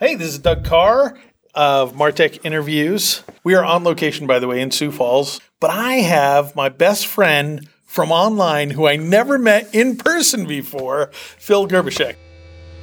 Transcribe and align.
Hey, 0.00 0.14
this 0.14 0.28
is 0.28 0.38
Doug 0.38 0.64
Karr 0.64 1.18
of 1.56 1.94
Martech 1.94 2.44
Interviews. 2.44 3.24
We 3.42 3.56
are 3.56 3.64
on 3.64 3.82
location, 3.82 4.28
by 4.28 4.38
the 4.38 4.46
way, 4.46 4.60
in 4.60 4.70
Sioux 4.70 4.92
Falls, 4.92 5.40
but 5.58 5.70
I 5.70 5.94
have 5.94 6.54
my 6.54 6.68
best 6.68 7.04
friend 7.08 7.68
from 7.84 8.12
online 8.12 8.70
who 8.70 8.86
I 8.86 8.94
never 8.94 9.38
met 9.38 9.74
in 9.74 9.96
person 9.96 10.46
before, 10.46 11.10
Phil 11.12 11.66
Gerbyshak. 11.66 12.14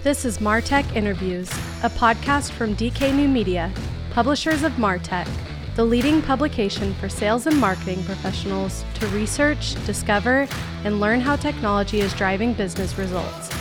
This 0.04 0.26
is 0.26 0.40
Martech 0.40 0.94
Interviews, 0.94 1.50
a 1.84 1.90
podcast 1.90 2.52
from 2.52 2.76
DK 2.76 3.16
New 3.16 3.30
Media, 3.30 3.72
publishers 4.12 4.64
of 4.64 4.74
Martech, 4.74 5.30
the 5.78 5.86
leading 5.86 6.22
publication 6.22 6.94
for 6.96 7.08
sales 7.08 7.48
and 7.48 7.58
marketing 7.58 8.04
professionals 8.04 8.84
to 8.96 9.08
research, 9.08 9.76
discover, 9.86 10.50
and 10.84 11.00
learn 11.00 11.22
how 11.22 11.38
technology 11.38 12.02
is 12.02 12.14
driving 12.16 12.52
business 12.52 12.98
results. 12.98 13.52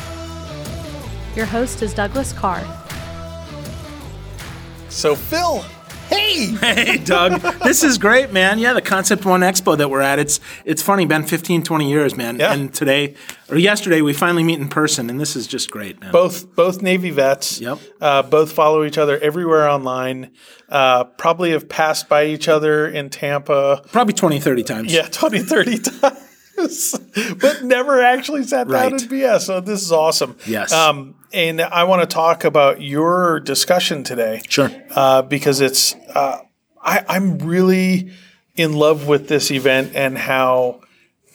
Your 1.36 1.46
host 1.46 1.82
is 1.82 1.95
Douglas 1.95 2.32
Karr. 2.32 2.83
So, 4.95 5.16
Phil, 5.16 5.61
hey! 6.08 6.54
Hey, 6.61 6.98
Doug. 6.98 7.40
this 7.64 7.82
is 7.82 7.98
great, 7.98 8.32
man. 8.32 8.58
Yeah, 8.58 8.72
the 8.75 8.80
ConceptONE 8.82 9.40
Expo 9.43 9.76
that 9.76 9.90
we're 9.90 10.00
at. 10.00 10.18
It's 10.18 10.39
it's 10.64 10.82
funny, 10.82 11.04
been 11.04 11.25
15, 11.25 11.62
20 11.64 11.90
years, 11.90 12.17
man. 12.17 12.39
Yeah. 12.39 12.53
And 12.53 12.72
today, 12.72 13.14
or 13.50 13.57
yesterday, 13.58 14.00
we 14.03 14.12
finally 14.12 14.44
meet 14.44 14.61
in 14.61 14.68
person, 14.68 15.11
and 15.11 15.20
this 15.20 15.34
is 15.36 15.46
just 15.46 15.70
great, 15.70 16.00
man. 16.00 16.12
Both 16.12 16.54
both 16.54 16.80
Navy 16.80 17.11
vets. 17.11 17.61
Yep. 17.61 17.79
Uh, 18.00 18.22
both 18.22 18.53
follow 18.53 18.84
each 18.84 18.96
other 18.98 19.18
everywhere 19.18 19.68
online. 19.68 20.30
Uh, 20.68 21.04
probably 21.04 21.50
have 21.50 21.68
passed 21.68 22.08
by 22.08 22.26
each 22.26 22.48
other 22.48 22.86
in 22.89 23.11
Tampa. 23.11 23.82
Probably 23.92 24.14
20, 24.14 24.39
30 24.40 24.62
times. 24.62 24.92
Yeah, 24.92 25.08
20, 25.08 25.40
30 25.40 25.79
times. 26.00 26.23
but 27.41 27.63
never 27.64 28.03
actually 28.03 28.45
sat 28.45 28.68
down 28.68 28.93
Right. 28.93 28.93
and 28.93 29.11
BS. 29.11 29.43
So 29.43 29.61
this 29.61 29.82
is 29.82 29.93
awesome. 29.93 30.36
Yes. 30.46 30.73
Um, 30.73 31.14
and 31.32 31.61
I 31.61 31.85
want 31.85 32.03
to 32.03 32.06
talk 32.06 32.45
about 32.45 32.81
your 32.81 33.41
discussion 33.41 34.05
today. 34.05 34.42
Sure. 34.48 34.70
Uh, 34.91 35.23
because 35.23 35.61
it's 35.61 35.95
uh, 36.14 36.39
I, 36.83 37.05
I'm 37.09 37.39
really 37.39 38.12
in 38.56 38.73
love 38.75 39.06
with 39.09 39.29
this 39.29 39.51
event 39.51 39.93
and 39.95 40.17
how 40.17 40.81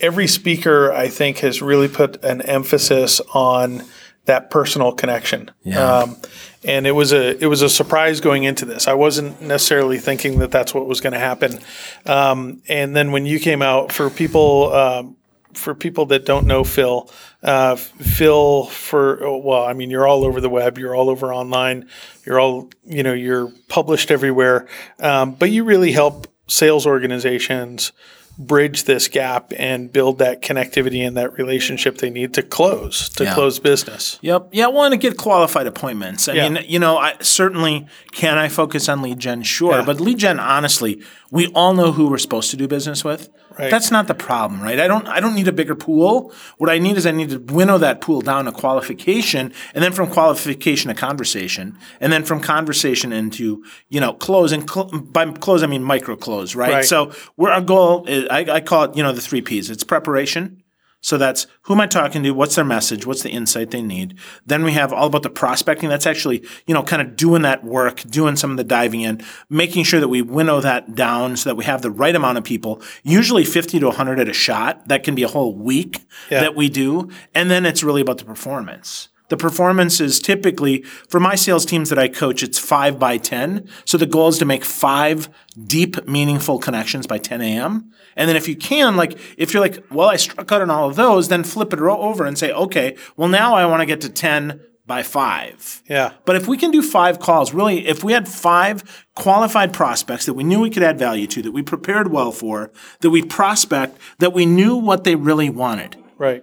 every 0.00 0.26
speaker 0.26 0.90
I 0.92 1.08
think 1.08 1.38
has 1.38 1.60
really 1.60 1.88
put 1.88 2.22
an 2.24 2.40
emphasis 2.42 3.20
on 3.34 3.82
that 4.24 4.50
personal 4.50 4.92
connection. 4.92 5.50
Yeah. 5.62 5.98
Um, 5.98 6.16
and 6.64 6.86
it 6.86 6.92
was 6.92 7.12
a 7.12 7.42
it 7.42 7.46
was 7.46 7.62
a 7.62 7.68
surprise 7.68 8.20
going 8.20 8.44
into 8.44 8.64
this. 8.64 8.86
I 8.86 8.94
wasn't 8.94 9.40
necessarily 9.42 9.98
thinking 9.98 10.38
that 10.38 10.50
that's 10.50 10.72
what 10.74 10.86
was 10.86 11.00
going 11.00 11.14
to 11.14 11.18
happen. 11.18 11.58
Um, 12.06 12.62
and 12.68 12.94
then 12.94 13.12
when 13.12 13.26
you 13.26 13.40
came 13.40 13.60
out, 13.62 13.92
for 13.92 14.08
people 14.10 14.72
um, 14.72 15.16
for 15.54 15.74
people 15.74 16.06
that 16.06 16.24
don't 16.26 16.46
know 16.46 16.64
Phil, 16.64 17.10
uh, 17.42 17.76
Phil 17.76 18.64
for 18.66 19.38
well, 19.40 19.64
I 19.64 19.72
mean, 19.72 19.90
you're 19.90 20.06
all 20.06 20.24
over 20.24 20.40
the 20.40 20.50
web, 20.50 20.78
you're 20.78 20.94
all 20.94 21.10
over 21.10 21.32
online, 21.32 21.88
you're 22.24 22.40
all 22.40 22.70
you 22.84 23.02
know, 23.02 23.12
you're 23.12 23.52
published 23.68 24.10
everywhere, 24.10 24.66
um, 25.00 25.32
but 25.32 25.50
you 25.50 25.64
really 25.64 25.92
help 25.92 26.26
sales 26.46 26.86
organizations 26.86 27.92
bridge 28.38 28.84
this 28.84 29.06
gap 29.06 29.52
and 29.58 29.92
build 29.92 30.18
that 30.18 30.40
connectivity 30.40 31.06
and 31.06 31.14
that 31.14 31.36
relationship 31.36 31.98
they 31.98 32.08
need 32.08 32.32
to 32.32 32.42
close 32.42 33.10
to 33.10 33.24
Yeah. 33.24 33.34
close 33.34 33.58
business. 33.58 34.18
Yep. 34.22 34.48
Yeah, 34.52 34.64
I 34.64 34.68
want 34.68 34.92
to 34.92 34.96
get 34.96 35.18
qualified 35.18 35.66
appointments. 35.66 36.26
I 36.26 36.32
Yeah. 36.32 36.48
mean, 36.48 36.64
you 36.66 36.78
know, 36.78 36.96
I 36.96 37.16
certainly 37.20 37.86
can 38.12 38.38
I 38.38 38.48
focus 38.48 38.88
on 38.88 39.02
lead 39.02 39.18
gen? 39.18 39.42
Sure. 39.42 39.72
Yeah. 39.74 39.82
But 39.84 40.00
lead 40.00 40.18
gen, 40.18 40.40
honestly, 40.40 41.02
we 41.30 41.48
all 41.48 41.74
know 41.74 41.92
who 41.92 42.08
we're 42.08 42.16
supposed 42.18 42.50
to 42.52 42.56
do 42.56 42.66
business 42.66 43.04
with. 43.04 43.28
Right. 43.60 43.70
That's 43.70 43.90
not 43.90 44.06
the 44.06 44.14
problem, 44.14 44.62
right? 44.62 44.80
I 44.80 44.86
don't 44.88 45.06
I 45.06 45.20
don't 45.20 45.34
need 45.34 45.48
a 45.48 45.52
bigger 45.52 45.74
pool. 45.74 46.32
What 46.58 46.70
I 46.70 46.78
need 46.78 46.96
is 46.96 47.06
I 47.06 47.10
need 47.10 47.30
to 47.30 47.38
winnow 47.38 47.78
that 47.78 48.00
pool 48.00 48.20
down 48.20 48.46
to 48.46 48.52
qualification 48.52 49.52
and 49.74 49.84
then 49.84 49.92
from 49.92 50.10
qualification 50.10 50.88
to 50.88 50.94
conversation 50.94 51.78
and 52.00 52.12
then 52.12 52.24
from 52.24 52.40
conversation 52.40 53.12
into, 53.12 53.64
you 53.88 54.00
know, 54.00 54.12
close 54.12 54.52
and 54.52 54.68
cl- 54.68 54.86
by 54.86 55.26
close 55.32 55.62
I 55.62 55.66
mean 55.66 55.82
micro 55.82 56.16
close, 56.16 56.54
right? 56.54 56.72
Right. 56.72 56.84
So 56.84 57.12
where 57.36 57.52
our 57.52 57.60
goal 57.60 58.06
is 58.06 58.26
I, 58.30 58.40
I 58.40 58.60
call 58.60 58.84
it, 58.84 58.96
you 58.96 59.02
know, 59.02 59.12
the 59.12 59.20
three 59.20 59.42
P's. 59.42 59.70
It's 59.70 59.84
preparation, 59.84 60.62
so 61.02 61.16
that's 61.18 61.46
who 61.62 61.74
am 61.74 61.80
I 61.80 61.86
talking 61.86 62.22
to? 62.22 62.30
What's 62.32 62.54
their 62.56 62.64
message? 62.64 63.06
What's 63.06 63.22
the 63.22 63.30
insight 63.30 63.70
they 63.70 63.82
need? 63.82 64.18
Then 64.46 64.64
we 64.64 64.72
have 64.72 64.92
all 64.92 65.06
about 65.06 65.22
the 65.22 65.30
prospecting. 65.30 65.88
That's 65.88 66.06
actually, 66.06 66.44
you 66.66 66.74
know, 66.74 66.82
kind 66.82 67.00
of 67.02 67.16
doing 67.16 67.42
that 67.42 67.62
work, 67.64 68.00
doing 68.02 68.36
some 68.36 68.50
of 68.50 68.56
the 68.56 68.64
diving 68.64 69.02
in, 69.02 69.22
making 69.48 69.84
sure 69.84 70.00
that 70.00 70.08
we 70.08 70.22
winnow 70.22 70.60
that 70.60 70.94
down 70.94 71.36
so 71.36 71.50
that 71.50 71.56
we 71.56 71.64
have 71.64 71.82
the 71.82 71.90
right 71.90 72.14
amount 72.16 72.38
of 72.38 72.44
people, 72.44 72.82
usually 73.02 73.44
50 73.44 73.78
to 73.80 73.86
100 73.86 74.18
at 74.20 74.28
a 74.28 74.32
shot. 74.32 74.88
That 74.88 75.02
can 75.04 75.14
be 75.14 75.22
a 75.22 75.28
whole 75.28 75.54
week 75.54 76.06
Yeah. 76.30 76.40
that 76.40 76.54
we 76.56 76.68
do. 76.68 77.08
And 77.34 77.50
then 77.50 77.66
it's 77.66 77.82
really 77.82 78.00
about 78.02 78.18
the 78.18 78.24
performance. 78.24 79.09
The 79.30 79.36
performance 79.36 80.00
is 80.00 80.20
typically 80.20 80.82
for 81.08 81.18
my 81.18 81.34
sales 81.34 81.64
teams 81.64 81.88
that 81.88 81.98
I 81.98 82.08
coach, 82.08 82.42
it's 82.42 82.58
five 82.58 82.98
by 82.98 83.16
10. 83.16 83.68
So 83.84 83.96
the 83.96 84.06
goal 84.06 84.28
is 84.28 84.38
to 84.38 84.44
make 84.44 84.64
five 84.64 85.30
deep, 85.66 86.06
meaningful 86.06 86.58
connections 86.58 87.06
by 87.06 87.18
10 87.18 87.40
a.m. 87.40 87.92
And 88.16 88.28
then 88.28 88.36
if 88.36 88.48
you 88.48 88.56
can, 88.56 88.96
like, 88.96 89.18
if 89.38 89.54
you're 89.54 89.62
like, 89.62 89.84
well, 89.90 90.08
I 90.08 90.16
struck 90.16 90.52
out 90.52 90.60
on 90.60 90.70
all 90.70 90.88
of 90.88 90.96
those, 90.96 91.28
then 91.28 91.44
flip 91.44 91.72
it 91.72 91.80
over 91.80 92.26
and 92.26 92.36
say, 92.36 92.52
okay, 92.52 92.96
well, 93.16 93.28
now 93.28 93.54
I 93.54 93.64
want 93.66 93.80
to 93.80 93.86
get 93.86 94.00
to 94.02 94.10
10 94.10 94.60
by 94.90 95.04
five. 95.04 95.84
Yeah. 95.88 96.14
But 96.24 96.34
if 96.34 96.48
we 96.48 96.56
can 96.56 96.72
do 96.72 96.82
five 96.82 97.20
calls, 97.20 97.54
really, 97.54 97.86
if 97.86 98.02
we 98.02 98.12
had 98.12 98.26
five 98.26 99.06
qualified 99.14 99.72
prospects 99.72 100.26
that 100.26 100.34
we 100.34 100.42
knew 100.42 100.58
we 100.58 100.70
could 100.70 100.82
add 100.82 100.98
value 100.98 101.28
to, 101.28 101.42
that 101.42 101.52
we 101.52 101.62
prepared 101.62 102.10
well 102.10 102.32
for, 102.32 102.72
that 103.00 103.10
we 103.10 103.22
prospect, 103.22 103.96
that 104.18 104.32
we 104.32 104.44
knew 104.46 104.74
what 104.74 105.04
they 105.04 105.14
really 105.14 105.48
wanted, 105.48 105.96
Right. 106.18 106.42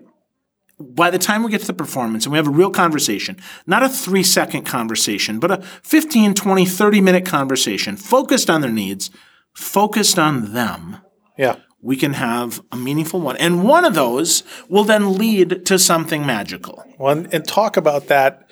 By 0.80 1.10
the 1.10 1.18
time 1.18 1.44
we 1.44 1.52
get 1.52 1.62
to 1.62 1.68
the 1.68 1.74
performance 1.74 2.26
and 2.26 2.32
we 2.32 2.38
have 2.38 2.48
a 2.48 2.52
real 2.52 2.70
conversation, 2.70 3.38
not 3.66 3.84
a 3.84 3.90
three 3.90 4.24
second 4.24 4.64
conversation, 4.66 5.40
but 5.40 5.52
a 5.52 5.62
15, 5.84 6.34
20, 6.34 6.66
30 6.66 7.02
minute 7.02 7.26
conversation 7.26 7.96
focused 7.98 8.50
on 8.50 8.62
their 8.62 8.72
needs, 8.72 9.10
focused 9.54 10.20
on 10.20 10.54
them, 10.54 10.98
Yeah. 11.38 11.56
we 11.82 11.96
can 11.96 12.14
have 12.14 12.62
a 12.72 12.78
meaningful 12.78 13.20
one. 13.22 13.38
And 13.38 13.64
one 13.64 13.86
of 13.86 13.96
those 13.96 14.44
will 14.70 14.84
then 14.84 15.18
lead 15.18 15.66
to 15.66 15.80
something 15.80 16.26
magical. 16.26 16.84
Well, 17.00 17.18
and, 17.18 17.34
and 17.34 17.48
talk 17.48 17.76
about 17.78 18.08
that 18.08 18.48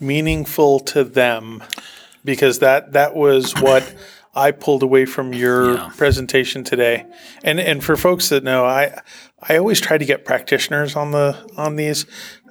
meaningful 0.00 0.80
to 0.80 1.04
them, 1.04 1.62
because 2.24 2.58
that 2.60 2.92
that 2.92 3.14
was 3.14 3.52
what 3.60 3.94
I 4.36 4.50
pulled 4.52 4.82
away 4.82 5.06
from 5.06 5.32
your 5.32 5.74
Yeah. 5.74 5.90
presentation 5.96 6.62
today. 6.62 7.06
And 7.42 7.58
and 7.58 7.82
for 7.82 7.96
folks 7.96 8.28
that 8.28 8.44
know, 8.44 8.64
I 8.64 9.00
I 9.48 9.56
always 9.56 9.80
try 9.80 9.98
to 9.98 10.04
get 10.04 10.24
practitioners 10.24 10.94
on 10.94 11.10
the 11.12 11.36
on 11.56 11.76
these. 11.76 12.06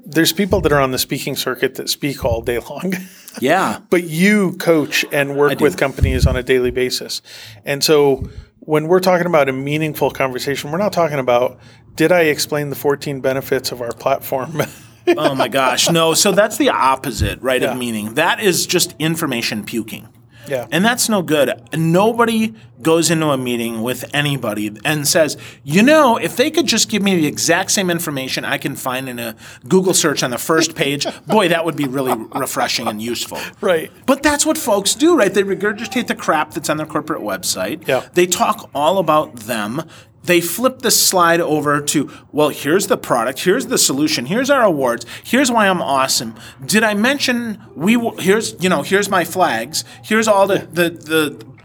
There's 0.07 0.33
people 0.33 0.61
that 0.61 0.71
are 0.71 0.79
on 0.79 0.91
the 0.91 0.99
speaking 0.99 1.35
circuit 1.35 1.75
that 1.75 1.89
speak 1.89 2.25
all 2.25 2.41
day 2.41 2.59
long. 2.59 2.93
Yeah. 3.41 3.79
but 3.89 4.05
you 4.05 4.53
coach 4.59 5.03
and 5.11 5.35
work 5.35 5.59
with 5.59 5.75
companies 5.77 6.25
on 6.25 6.37
a 6.37 6.43
daily 6.43 6.71
basis. 6.71 7.21
And 7.65 7.83
so 7.83 8.29
when 8.61 8.87
we're 8.87 9.01
talking 9.01 9.27
about 9.27 9.49
a 9.49 9.51
meaningful 9.51 10.09
conversation, 10.09 10.71
we're 10.71 10.77
not 10.77 10.93
talking 10.93 11.19
about 11.19 11.59
did 11.95 12.13
I 12.13 12.21
explain 12.21 12.69
the 12.69 12.77
14 12.77 13.19
benefits 13.19 13.73
of 13.73 13.81
our 13.81 13.91
platform? 13.91 14.61
oh 15.17 15.35
my 15.35 15.49
gosh. 15.49 15.89
No. 15.91 16.13
So 16.13 16.31
that's 16.31 16.57
the 16.57 16.69
opposite, 16.69 17.41
right, 17.41 17.61
Yeah. 17.61 17.71
of 17.73 17.77
meaning. 17.77 18.13
That 18.13 18.39
is 18.39 18.65
just 18.65 18.95
information 18.99 19.65
puking. 19.65 20.07
Yeah. 20.47 20.67
And 20.71 20.83
that's 20.83 21.09
no 21.09 21.21
good. 21.21 21.51
Nobody 21.73 22.53
goes 22.81 23.09
into 23.09 23.27
a 23.27 23.37
meeting 23.37 23.81
with 23.81 24.05
anybody 24.13 24.75
and 24.83 25.07
says, 25.07 25.37
you 25.63 25.81
know, 25.81 26.17
if 26.17 26.35
they 26.35 26.51
could 26.51 26.67
just 26.67 26.89
give 26.89 27.01
me 27.01 27.15
the 27.15 27.25
exact 27.25 27.71
same 27.71 27.89
information 27.89 28.45
I 28.45 28.57
can 28.57 28.75
find 28.75 29.07
in 29.09 29.17
a 29.19 29.35
Google 29.67 29.93
search 29.93 30.23
on 30.23 30.31
the 30.31 30.37
first 30.37 30.75
page, 30.75 31.07
boy, 31.27 31.49
that 31.49 31.65
would 31.65 31.75
be 31.75 31.85
really 31.85 32.13
refreshing 32.35 32.87
and 32.87 33.01
useful. 33.01 33.39
Right. 33.61 33.91
But 34.05 34.23
that's 34.23 34.45
what 34.45 34.57
folks 34.57 34.93
do, 34.93 35.17
right? 35.17 35.33
They 35.33 35.43
regurgitate 35.43 36.07
the 36.07 36.15
crap 36.15 36.51
that's 36.51 36.69
on 36.69 36.77
their 36.77 36.85
corporate 36.85 37.21
website. 37.21 37.87
Yeah. 37.87 38.07
They 38.13 38.27
talk 38.27 38.69
all 38.75 38.97
about 38.97 39.35
them. 39.35 39.81
They 40.25 40.41
flip 40.41 40.79
the 40.79 40.91
slide 40.91 41.39
over 41.41 41.81
to, 41.81 42.11
well, 42.31 42.49
here's 42.49 42.87
the 42.87 42.97
product, 42.97 43.43
here's 43.43 43.67
the 43.67 43.77
solution, 43.77 44.25
here's 44.25 44.49
our 44.49 44.63
awards, 44.63 45.05
here's 45.23 45.51
why 45.51 45.67
I'm 45.67 45.81
awesome. 45.81 46.35
Did 46.65 46.83
I 46.83 46.93
mention 46.95 47.61
we? 47.75 47.93
w- 47.95 48.17
Here's 48.17 48.55
you 48.63 48.69
know, 48.69 48.81
here's 48.81 49.09
my 49.09 49.23
flags, 49.23 49.83
here's 50.03 50.27
all 50.27 50.47
the 50.47 50.59
the, 50.71 50.89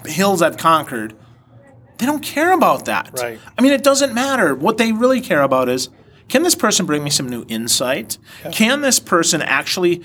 the 0.04 0.10
hills 0.10 0.42
I've 0.42 0.56
conquered. 0.56 1.14
They 1.98 2.06
don't 2.06 2.22
care 2.22 2.52
about 2.52 2.86
that. 2.86 3.10
Right. 3.20 3.38
I 3.58 3.62
mean, 3.62 3.72
it 3.72 3.82
doesn't 3.84 4.14
matter. 4.14 4.54
What 4.54 4.78
they 4.78 4.90
really 4.92 5.20
care 5.20 5.42
about 5.42 5.68
is, 5.68 5.90
can 6.28 6.42
this 6.42 6.54
person 6.54 6.86
bring 6.86 7.04
me 7.04 7.10
some 7.10 7.28
new 7.28 7.44
insight? 7.48 8.16
Can 8.52 8.80
this 8.80 8.98
person 8.98 9.42
actually 9.42 10.02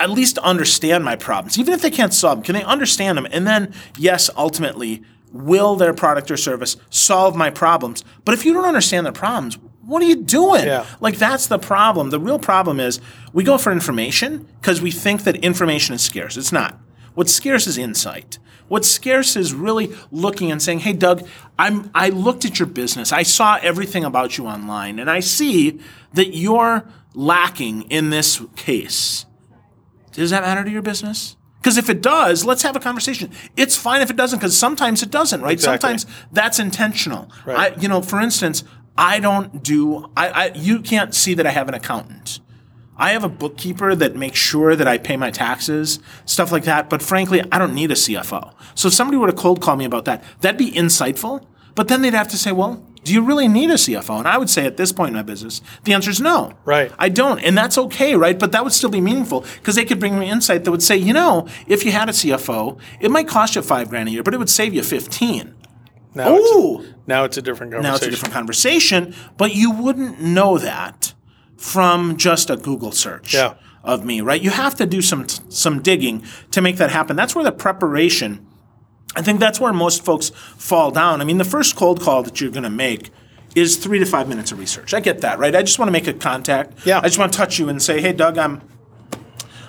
at 0.00 0.10
least 0.10 0.38
understand 0.38 1.04
my 1.04 1.14
problems, 1.16 1.58
even 1.58 1.72
if 1.72 1.82
they 1.82 1.90
can't 1.90 2.12
solve 2.12 2.38
them? 2.38 2.44
Can 2.44 2.54
they 2.56 2.64
understand 2.64 3.16
them? 3.16 3.26
And 3.30 3.46
then, 3.46 3.72
yes, 3.96 4.28
ultimately, 4.36 5.02
will 5.32 5.76
their 5.76 5.94
product 5.94 6.30
or 6.30 6.36
service 6.36 6.76
solve 6.90 7.36
my 7.36 7.50
problems? 7.50 8.04
But 8.24 8.34
if 8.34 8.44
you 8.44 8.52
don't 8.52 8.64
understand 8.64 9.06
their 9.06 9.12
problems, 9.12 9.58
what 9.86 10.02
are 10.02 10.06
you 10.06 10.16
doing? 10.16 10.66
Yeah. 10.66 10.84
Like 11.00 11.16
that's 11.16 11.46
the 11.46 11.58
problem. 11.58 12.10
The 12.10 12.20
real 12.20 12.38
problem 12.38 12.80
is 12.80 13.00
we 13.32 13.44
go 13.44 13.56
for 13.56 13.70
information 13.72 14.48
because 14.60 14.82
we 14.82 14.90
think 14.90 15.24
that 15.24 15.36
information 15.36 15.94
is 15.94 16.02
scarce. 16.02 16.36
It's 16.36 16.52
not. 16.52 16.78
What's 17.14 17.32
scarce 17.32 17.66
is 17.66 17.78
insight. 17.78 18.38
What's 18.68 18.90
scarce 18.90 19.36
is 19.36 19.54
really 19.54 19.94
looking 20.10 20.50
and 20.50 20.60
saying, 20.60 20.80
"Hey, 20.80 20.92
Doug, 20.92 21.26
I'm 21.56 21.88
I 21.94 22.08
looked 22.08 22.44
at 22.44 22.58
your 22.58 22.66
business. 22.66 23.12
I 23.12 23.22
saw 23.22 23.58
everything 23.62 24.04
about 24.04 24.36
you 24.36 24.46
online, 24.46 24.98
and 24.98 25.08
I 25.08 25.20
see 25.20 25.78
that 26.14 26.34
you're 26.34 26.84
lacking 27.14 27.82
in 27.82 28.10
this 28.10 28.42
case. 28.56 29.24
Does 30.12 30.30
that 30.30 30.42
matter 30.42 30.64
to 30.64 30.70
your 30.70 30.82
business? 30.82 31.36
Because 31.58 31.78
if 31.78 31.90
it 31.90 32.00
does, 32.00 32.44
let's 32.44 32.62
have 32.62 32.76
a 32.76 32.80
conversation. 32.80 33.30
It's 33.56 33.76
fine 33.76 34.00
if 34.00 34.10
it 34.10 34.16
doesn't, 34.16 34.38
because 34.38 34.56
sometimes 34.56 35.02
it 35.02 35.10
doesn't, 35.10 35.42
right? 35.42 35.52
Exactly. 35.52 35.98
Sometimes 35.98 36.06
that's 36.32 36.58
intentional. 36.58 37.30
Right. 37.44 37.72
I, 37.72 37.80
you 37.80 37.88
know, 37.88 38.02
for 38.02 38.20
instance, 38.20 38.62
I 38.96 39.20
don't 39.20 39.62
do. 39.62 40.10
I, 40.16 40.28
I 40.28 40.52
you 40.54 40.80
can't 40.80 41.14
see 41.14 41.34
that 41.34 41.46
I 41.46 41.50
have 41.50 41.68
an 41.68 41.74
accountant. 41.74 42.40
I 42.98 43.10
have 43.10 43.24
a 43.24 43.28
bookkeeper 43.28 43.94
that 43.94 44.16
makes 44.16 44.38
sure 44.38 44.74
that 44.74 44.88
I 44.88 44.96
pay 44.96 45.16
my 45.16 45.30
taxes, 45.30 45.98
stuff 46.24 46.50
like 46.50 46.64
that. 46.64 46.88
But 46.88 47.02
frankly, 47.02 47.42
I 47.52 47.58
don't 47.58 47.74
need 47.74 47.90
a 47.90 47.94
CFO. 47.94 48.54
So 48.74 48.88
if 48.88 48.94
somebody 48.94 49.18
were 49.18 49.26
to 49.26 49.34
cold 49.34 49.60
call 49.60 49.76
me 49.76 49.84
about 49.84 50.06
that, 50.06 50.24
that'd 50.40 50.56
be 50.56 50.72
insightful. 50.72 51.44
But 51.74 51.88
then 51.88 52.00
they'd 52.00 52.14
have 52.14 52.28
to 52.28 52.38
say, 52.38 52.52
well, 52.52 52.82
do 53.06 53.12
you 53.14 53.22
really 53.22 53.46
need 53.46 53.70
a 53.70 53.74
CFO? 53.74 54.18
And 54.18 54.26
I 54.26 54.36
would 54.36 54.50
say 54.50 54.66
at 54.66 54.76
this 54.76 54.90
point 54.92 55.10
in 55.10 55.14
my 55.14 55.22
business, 55.22 55.62
the 55.84 55.92
answer 55.94 56.10
is 56.10 56.20
no. 56.20 56.52
Right. 56.64 56.90
I 56.98 57.08
don't. 57.08 57.38
And 57.38 57.56
that's 57.56 57.78
okay, 57.78 58.16
right? 58.16 58.36
But 58.38 58.50
that 58.52 58.64
would 58.64 58.72
still 58.72 58.90
be 58.90 59.00
meaningful 59.00 59.44
because 59.58 59.76
they 59.76 59.84
could 59.84 60.00
bring 60.00 60.18
me 60.18 60.28
insight 60.28 60.64
that 60.64 60.70
would 60.72 60.82
say, 60.82 60.96
you 60.96 61.12
know, 61.12 61.46
if 61.68 61.84
you 61.84 61.92
had 61.92 62.08
a 62.08 62.12
CFO, 62.12 62.78
it 63.00 63.10
might 63.12 63.28
cost 63.28 63.54
you 63.54 63.62
five 63.62 63.88
grand 63.90 64.08
a 64.08 64.12
year, 64.12 64.22
but 64.24 64.34
it 64.34 64.38
would 64.38 64.50
save 64.50 64.74
you 64.74 64.82
15. 64.82 65.54
Now 66.16 66.34
Ooh. 66.34 66.80
it's 66.80 66.88
a, 66.88 66.94
now 67.06 67.24
it's 67.24 67.36
a 67.36 67.42
different 67.42 67.72
conversation. 67.72 67.90
Now 67.92 67.96
it's 67.96 68.06
a 68.06 68.10
different 68.10 68.34
conversation, 68.34 69.14
but 69.36 69.54
you 69.54 69.70
wouldn't 69.70 70.20
know 70.20 70.58
that 70.58 71.14
from 71.56 72.16
just 72.16 72.50
a 72.50 72.56
Google 72.56 72.90
search 72.90 73.34
Yeah. 73.34 73.54
of 73.84 74.04
me, 74.04 74.20
right? 74.20 74.42
You 74.42 74.50
have 74.50 74.74
to 74.76 74.86
do 74.86 75.00
some 75.00 75.28
some 75.48 75.80
digging 75.80 76.24
to 76.50 76.60
make 76.60 76.76
that 76.78 76.90
happen. 76.90 77.14
That's 77.16 77.34
where 77.36 77.44
the 77.44 77.52
preparation. 77.52 78.44
I 79.16 79.22
think 79.22 79.40
that's 79.40 79.58
where 79.58 79.72
most 79.72 80.04
folks 80.04 80.30
fall 80.30 80.90
down. 80.90 81.20
I 81.20 81.24
mean, 81.24 81.38
the 81.38 81.44
first 81.44 81.74
cold 81.74 82.00
call 82.00 82.22
that 82.22 82.40
you're 82.40 82.50
going 82.50 82.62
to 82.62 82.70
make 82.70 83.10
is 83.54 83.76
three 83.76 83.98
to 83.98 84.06
five 84.06 84.28
minutes 84.28 84.52
of 84.52 84.58
research. 84.58 84.92
I 84.92 85.00
get 85.00 85.22
that, 85.22 85.38
right? 85.38 85.56
I 85.56 85.62
just 85.62 85.78
want 85.78 85.88
to 85.88 85.92
make 85.92 86.06
a 86.06 86.12
contact. 86.12 86.86
Yeah. 86.86 86.98
I 87.02 87.06
just 87.06 87.18
want 87.18 87.32
to 87.32 87.38
touch 87.38 87.58
you 87.58 87.68
and 87.68 87.82
say, 87.82 88.00
"Hey, 88.00 88.12
Doug, 88.12 88.36
I'm 88.38 88.60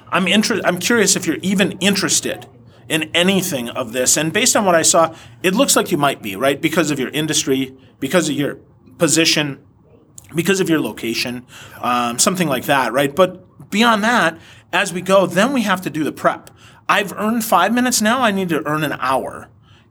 I'm 0.09 0.27
inter- 0.27 0.61
I'm 0.63 0.77
curious 0.77 1.15
if 1.15 1.25
you're 1.25 1.37
even 1.41 1.71
interested 1.79 2.47
in 2.89 3.09
anything 3.13 3.69
of 3.69 3.93
this. 3.93 4.17
And 4.17 4.31
based 4.31 4.55
on 4.55 4.65
what 4.65 4.75
I 4.75 4.81
saw, 4.81 5.13
it 5.43 5.53
looks 5.53 5.75
like 5.75 5.91
you 5.91 5.97
might 5.97 6.21
be, 6.21 6.35
right? 6.35 6.61
Because 6.61 6.91
of 6.91 6.99
your 6.99 7.09
industry, 7.09 7.75
because 7.99 8.29
of 8.29 8.35
your 8.35 8.55
position, 8.97 9.59
because 10.33 10.59
of 10.59 10.69
your 10.69 10.79
location, 10.79 11.45
um, 11.81 12.19
something 12.19 12.47
like 12.47 12.65
that, 12.65 12.93
right? 12.93 13.13
But 13.13 13.69
beyond 13.69 14.03
that, 14.03 14.39
as 14.71 14.93
we 14.93 15.01
go, 15.01 15.25
then 15.25 15.53
we 15.53 15.63
have 15.63 15.81
to 15.81 15.89
do 15.89 16.03
the 16.03 16.11
prep. 16.11 16.49
I've 16.89 17.13
earned 17.13 17.43
five 17.43 17.73
minutes 17.73 18.01
now. 18.01 18.21
I 18.21 18.31
need 18.31 18.49
to 18.49 18.65
earn 18.65 18.83
an 18.83 18.97
hour 18.99 19.49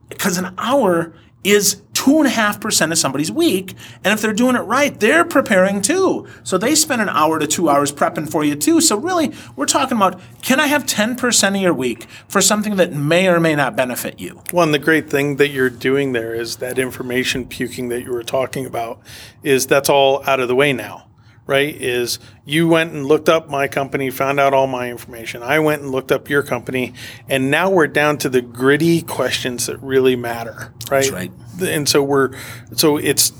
because 0.09 0.37
an 0.37 0.53
hour 0.57 1.13
is 1.43 1.81
two 1.93 2.17
and 2.17 2.27
a 2.27 2.29
half 2.29 2.59
percent 2.59 2.91
of 2.91 2.97
somebody's 2.97 3.31
week. 3.31 3.73
And 4.03 4.13
if 4.13 4.21
they're 4.21 4.33
doing 4.33 4.55
it 4.55 4.61
right, 4.61 4.97
they're 4.99 5.23
preparing 5.23 5.81
too. 5.81 6.27
So 6.43 6.57
they 6.57 6.75
spend 6.75 7.01
an 7.01 7.09
hour 7.09 7.39
to 7.39 7.47
two 7.47 7.69
hours 7.69 7.91
prepping 7.91 8.29
for 8.29 8.43
you 8.43 8.55
too. 8.55 8.81
So 8.81 8.97
really, 8.97 9.33
we're 9.55 9.65
talking 9.65 9.97
about 9.97 10.19
can 10.41 10.59
I 10.59 10.67
have 10.67 10.85
10% 10.85 11.55
of 11.55 11.61
your 11.61 11.73
week 11.73 12.07
for 12.27 12.41
something 12.41 12.75
that 12.75 12.91
may 12.93 13.27
or 13.27 13.39
may 13.39 13.55
not 13.55 13.75
benefit 13.75 14.19
you? 14.19 14.41
One, 14.51 14.71
the 14.71 14.79
great 14.79 15.09
thing 15.09 15.37
that 15.37 15.49
you're 15.49 15.69
doing 15.69 16.13
there 16.13 16.33
is 16.35 16.57
that 16.57 16.77
information 16.77 17.47
puking 17.47 17.89
that 17.89 18.01
you 18.03 18.11
were 18.11 18.23
talking 18.23 18.65
about 18.65 18.99
is 19.43 19.67
that's 19.67 19.89
all 19.89 20.23
out 20.27 20.39
of 20.39 20.47
the 20.47 20.55
way 20.55 20.73
now, 20.73 21.06
right? 21.47 21.73
Is 21.73 22.19
you 22.45 22.67
went 22.67 22.93
and 22.93 23.05
looked 23.05 23.29
up 23.29 23.49
my 23.49 23.67
company, 23.67 24.09
found 24.09 24.39
out 24.39 24.53
all 24.53 24.67
my 24.67 24.91
information. 24.91 25.41
I 25.41 25.59
went 25.59 25.81
and 25.81 25.91
looked 25.91 26.11
up 26.11 26.29
your 26.29 26.43
company, 26.43 26.93
and 27.27 27.49
now 27.49 27.69
we're 27.69 27.87
down 27.87 28.17
to 28.19 28.29
the 28.29 28.41
gritty 28.41 29.01
questions 29.01 29.65
that 29.65 29.77
really 29.81 30.15
matter, 30.15 30.73
right? 30.91 31.09
right. 31.11 31.31
And 31.61 31.89
so 31.89 32.03
we're 32.03 32.31
so 32.73 32.97
it's 32.97 33.31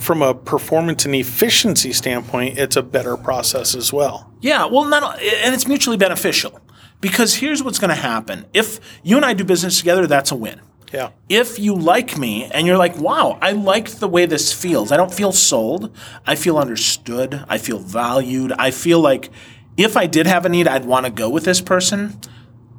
from 0.00 0.20
a 0.22 0.34
performance 0.34 1.04
and 1.04 1.14
efficiency 1.14 1.92
standpoint, 1.92 2.58
it's 2.58 2.76
a 2.76 2.82
better 2.82 3.16
process 3.16 3.74
as 3.74 3.92
well. 3.92 4.32
Yeah, 4.40 4.66
well, 4.66 4.84
not, 4.84 5.20
and 5.20 5.54
it's 5.54 5.68
mutually 5.68 5.96
beneficial 5.96 6.60
because 7.00 7.34
here's 7.34 7.62
what's 7.62 7.78
going 7.78 7.90
to 7.90 7.94
happen. 7.94 8.46
If 8.52 8.80
you 9.02 9.16
and 9.16 9.24
I 9.24 9.32
do 9.34 9.44
business 9.44 9.78
together, 9.78 10.06
that's 10.06 10.32
a 10.32 10.36
win. 10.36 10.60
Yeah. 10.92 11.10
If 11.28 11.58
you 11.58 11.74
like 11.74 12.18
me 12.18 12.44
and 12.52 12.66
you're 12.66 12.76
like, 12.76 12.96
wow, 12.98 13.38
I 13.40 13.52
like 13.52 13.88
the 13.90 14.08
way 14.08 14.26
this 14.26 14.52
feels. 14.52 14.92
I 14.92 14.96
don't 14.96 15.12
feel 15.12 15.32
sold. 15.32 15.94
I 16.26 16.34
feel 16.34 16.58
understood. 16.58 17.44
I 17.48 17.58
feel 17.58 17.78
valued. 17.78 18.52
I 18.58 18.70
feel 18.70 19.00
like 19.00 19.30
if 19.76 19.96
I 19.96 20.06
did 20.06 20.26
have 20.26 20.44
a 20.44 20.48
need, 20.50 20.68
I'd 20.68 20.84
want 20.84 21.06
to 21.06 21.12
go 21.12 21.30
with 21.30 21.44
this 21.44 21.60
person. 21.60 22.20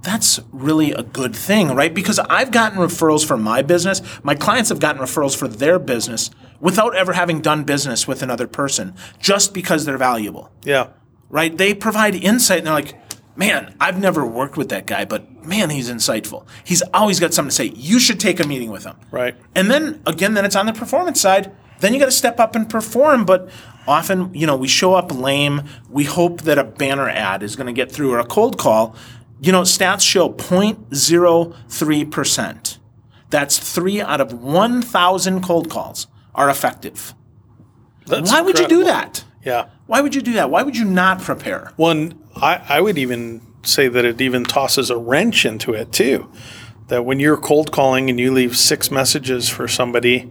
That's 0.03 0.39
really 0.51 0.91
a 0.91 1.01
good 1.01 1.35
thing, 1.35 1.69
right? 1.73 1.93
Because 1.93 2.19
I've 2.19 2.51
gotten 2.51 2.77
referrals 2.77 3.25
for 3.25 3.37
my 3.37 3.61
business. 3.61 4.01
My 4.21 4.35
clients 4.35 4.69
have 4.69 4.79
gotten 4.79 5.01
referrals 5.01 5.35
for 5.35 5.47
their 5.47 5.79
business 5.79 6.29
without 6.59 6.95
ever 6.95 7.13
having 7.13 7.41
done 7.41 7.63
business 7.63 8.07
with 8.07 8.21
another 8.21 8.45
person, 8.47 8.93
just 9.19 9.53
because 9.53 9.85
they're 9.85 9.97
valuable 9.97 10.51
Yeah. 10.63 10.87
right? 11.29 11.57
They 11.57 11.73
provide 11.73 12.15
insight 12.15 12.59
and 12.59 12.67
they're 12.67 12.73
like, 12.73 12.95
man, 13.35 13.75
I've 13.79 13.99
never 13.99 14.25
worked 14.25 14.57
with 14.57 14.69
that 14.69 14.85
guy, 14.85 15.05
but 15.05 15.45
man, 15.45 15.69
he's 15.69 15.89
insightful. 15.89 16.45
He's 16.63 16.81
always 16.93 17.19
got 17.19 17.33
something 17.33 17.49
to 17.49 17.55
say. 17.55 17.71
You 17.75 17.99
should 17.99 18.19
take 18.19 18.39
a 18.39 18.47
meeting 18.47 18.71
with 18.71 18.85
him. 18.85 18.95
Right. 19.11 19.35
And 19.55 19.71
then 19.71 20.01
again, 20.05 20.33
then 20.33 20.45
it's 20.45 20.55
on 20.55 20.65
the 20.65 20.73
performance 20.73 21.21
side. 21.21 21.51
Then 21.79 21.93
you 21.93 21.99
got 21.99 22.05
to 22.05 22.11
step 22.11 22.39
up 22.39 22.55
and 22.55 22.69
perform. 22.69 23.25
But 23.25 23.49
often, 23.87 24.33
you 24.33 24.47
know, 24.47 24.55
we 24.55 24.67
show 24.67 24.93
up 24.93 25.13
lame. 25.13 25.63
We 25.89 26.05
hope 26.05 26.41
that 26.41 26.57
a 26.57 26.63
banner 26.63 27.09
ad 27.09 27.43
is 27.43 27.55
going 27.55 27.67
to 27.67 27.73
get 27.73 27.91
through 27.91 28.13
or 28.13 28.19
a 28.19 28.25
cold 28.25 28.57
call. 28.57 28.95
You 29.41 29.51
know, 29.51 29.63
stats 29.63 30.01
show 30.01 30.29
0.03%. 30.29 32.77
That's 33.29 33.57
three 33.57 33.99
out 33.99 34.21
of 34.21 34.31
1,000 34.31 35.41
cold 35.41 35.69
calls 35.69 36.07
are 36.35 36.49
effective. 36.49 37.13
That's 38.05 38.31
Why 38.31 38.41
would 38.41 38.59
you 38.59 38.67
do 38.67 38.83
that? 38.85 39.23
Yeah. 39.43 39.69
Why 39.87 40.01
would 40.01 40.15
you 40.15 40.21
do 40.21 40.33
that? 40.33 40.49
Why 40.49 40.63
would 40.63 40.77
you 40.77 40.85
not 40.85 41.21
prepare? 41.21 41.73
One, 41.75 42.22
I, 42.35 42.61
I 42.67 42.81
would 42.81 42.97
even 42.97 43.41
say 43.63 43.87
that 43.87 44.03
it 44.05 44.19
even 44.21 44.43
tosses 44.43 44.89
a 44.89 44.97
wrench 44.97 45.45
into 45.45 45.73
it 45.73 45.91
too. 45.91 46.29
That 46.87 47.05
when 47.05 47.19
you're 47.19 47.37
cold 47.37 47.71
calling 47.71 48.09
and 48.09 48.19
you 48.19 48.31
leave 48.33 48.57
six 48.57 48.91
messages 48.91 49.47
for 49.49 49.67
somebody, 49.67 50.29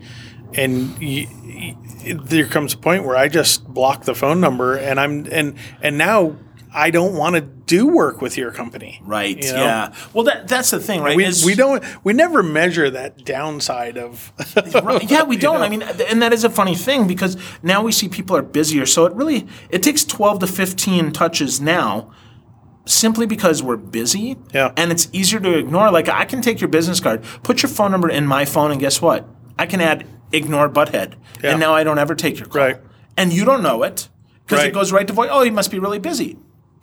and 0.54 1.00
you, 1.02 1.26
you- 1.40 1.76
there 2.24 2.46
comes 2.46 2.74
a 2.74 2.78
point 2.78 3.04
where 3.04 3.16
I 3.16 3.28
just 3.28 3.66
block 3.66 4.04
the 4.04 4.14
phone 4.14 4.40
number, 4.40 4.74
and 4.76 4.98
I'm 4.98 5.26
and 5.30 5.54
and 5.80 5.96
now 5.96 6.36
I 6.74 6.90
don't 6.90 7.14
want 7.14 7.34
to 7.36 7.40
do 7.42 7.86
work 7.86 8.22
with 8.22 8.36
your 8.38 8.50
company. 8.50 9.00
Right. 9.04 9.36
You 9.36 9.52
know? 9.52 9.58
Yeah. 9.64 9.94
Well, 10.14 10.24
that 10.24 10.48
that's 10.48 10.70
the 10.70 10.80
thing, 10.80 11.02
right? 11.02 11.16
We, 11.16 11.30
we 11.44 11.54
don't 11.54 11.84
we 12.04 12.12
never 12.12 12.42
measure 12.42 12.88
that 12.90 13.24
downside 13.24 13.98
of 13.98 14.32
Right, 14.82 15.10
yeah, 15.10 15.22
we 15.24 15.36
don't. 15.46 15.58
know? 15.60 15.64
I 15.64 15.68
mean, 15.68 15.82
and 15.82 16.22
that 16.22 16.32
is 16.32 16.44
a 16.44 16.50
funny 16.50 16.74
thing 16.74 17.06
because 17.06 17.36
now 17.62 17.82
we 17.82 17.92
see 17.92 18.08
people 18.08 18.36
are 18.36 18.42
busier. 18.42 18.86
So 18.86 19.04
it 19.06 19.12
really 19.14 19.46
it 19.70 19.82
takes 19.82 20.04
twelve 20.04 20.38
to 20.40 20.46
fifteen 20.46 21.12
touches 21.12 21.60
now, 21.60 22.10
simply 22.86 23.26
because 23.26 23.62
we're 23.62 23.76
busy. 23.76 24.36
Yeah. 24.52 24.72
And 24.76 24.90
it's 24.90 25.08
easier 25.12 25.40
to 25.40 25.56
ignore. 25.58 25.90
Like 25.90 26.08
I 26.08 26.24
can 26.24 26.42
take 26.42 26.60
your 26.60 26.68
business 26.68 27.00
card, 27.00 27.22
put 27.42 27.62
your 27.62 27.70
phone 27.70 27.90
number 27.90 28.08
in 28.08 28.26
my 28.26 28.44
phone, 28.44 28.70
and 28.70 28.80
guess 28.80 29.00
what? 29.02 29.28
I 29.58 29.66
can 29.66 29.80
add 29.80 30.06
ignore 30.32 30.68
butthead, 30.68 31.14
Yeah. 31.42 31.50
and 31.50 31.60
now 31.60 31.74
I 31.74 31.84
don't 31.84 31.98
ever 31.98 32.14
take 32.14 32.38
your 32.38 32.48
call. 32.48 32.62
Right. 32.62 32.76
And 33.16 33.32
you 33.32 33.44
don't 33.44 33.62
know 33.62 33.82
it 33.82 34.08
because 34.46 34.60
Right. 34.60 34.68
it 34.68 34.74
goes 34.74 34.90
right 34.92 35.06
to 35.06 35.12
voice. 35.12 35.28
Oh, 35.30 35.42
he 35.42 35.50
must 35.50 35.70
be 35.70 35.78
really 35.78 35.98
busy. 35.98 36.38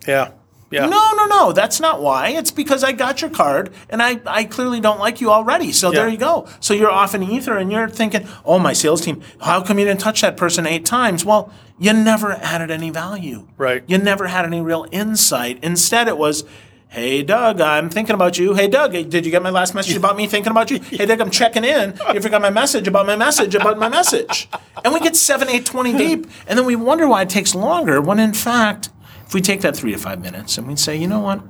Yeah 0.06 0.32
yeah 0.70 0.86
No, 0.86 1.12
no, 1.16 1.26
no. 1.26 1.52
That's 1.52 1.80
not 1.80 2.00
why. 2.00 2.28
It's 2.28 2.52
because 2.52 2.84
I 2.84 2.92
got 2.92 3.20
your 3.20 3.30
card 3.30 3.72
and 3.88 4.00
I, 4.00 4.20
I 4.24 4.44
clearly 4.44 4.80
don't 4.80 5.00
like 5.00 5.20
you 5.20 5.30
already. 5.32 5.72
So 5.72 5.90
there 5.90 6.08
you 6.08 6.16
go. 6.16 6.46
So 6.60 6.74
you're 6.74 6.90
off 6.92 7.12
in 7.14 7.24
ether 7.24 7.56
and 7.58 7.72
you're 7.72 7.88
thinking, 7.88 8.24
oh, 8.44 8.60
my 8.60 8.72
sales 8.72 9.00
team, 9.00 9.20
how 9.40 9.62
come 9.64 9.80
you 9.80 9.84
didn't 9.84 10.00
touch 10.00 10.20
that 10.20 10.36
person 10.36 10.66
eight 10.68 10.84
times? 10.86 11.24
Well, 11.24 11.52
you 11.78 11.92
never 11.92 12.32
added 12.34 12.70
any 12.70 12.90
value. 12.90 13.48
Right. 13.58 13.82
You 13.88 13.98
never 13.98 14.28
had 14.28 14.44
any 14.44 14.60
real 14.60 14.86
insight. 14.92 15.58
Instead, 15.64 16.06
it 16.06 16.16
was, 16.16 16.44
hey, 16.90 17.24
Doug, 17.24 17.60
I'm 17.60 17.90
thinking 17.90 18.14
about 18.14 18.38
you. 18.38 18.54
Hey, 18.54 18.68
Doug, 18.68 18.92
did 18.92 19.24
you 19.26 19.32
get 19.32 19.42
my 19.42 19.50
last 19.50 19.74
message 19.74 19.96
about 19.96 20.16
me 20.16 20.28
thinking 20.28 20.52
about 20.52 20.70
you? 20.70 20.78
Hey, 20.90 21.06
Doug, 21.06 21.20
I'm 21.20 21.30
checking 21.30 21.64
in. 21.64 21.98
You 22.14 22.20
forgot 22.20 22.40
my 22.42 22.50
message 22.50 22.86
about 22.86 23.06
my 23.06 23.16
message 23.16 23.56
about 23.56 23.76
my 23.76 23.88
message. 23.88 24.48
And 24.84 24.94
we 24.94 25.00
get 25.00 25.16
seven, 25.16 25.48
eight, 25.48 25.66
20 25.66 25.96
deep. 25.96 26.26
And 26.46 26.56
then 26.56 26.64
we 26.64 26.76
wonder 26.76 27.08
why 27.08 27.22
it 27.22 27.28
takes 27.28 27.56
longer 27.56 28.00
when 28.00 28.20
in 28.20 28.34
fact, 28.34 28.90
if 29.30 29.34
we 29.34 29.40
take 29.40 29.60
that 29.60 29.76
three 29.76 29.92
to 29.92 29.98
five 29.98 30.20
minutes 30.20 30.58
and 30.58 30.66
we 30.66 30.74
say, 30.74 30.96
you 30.96 31.06
know 31.06 31.20
what, 31.20 31.40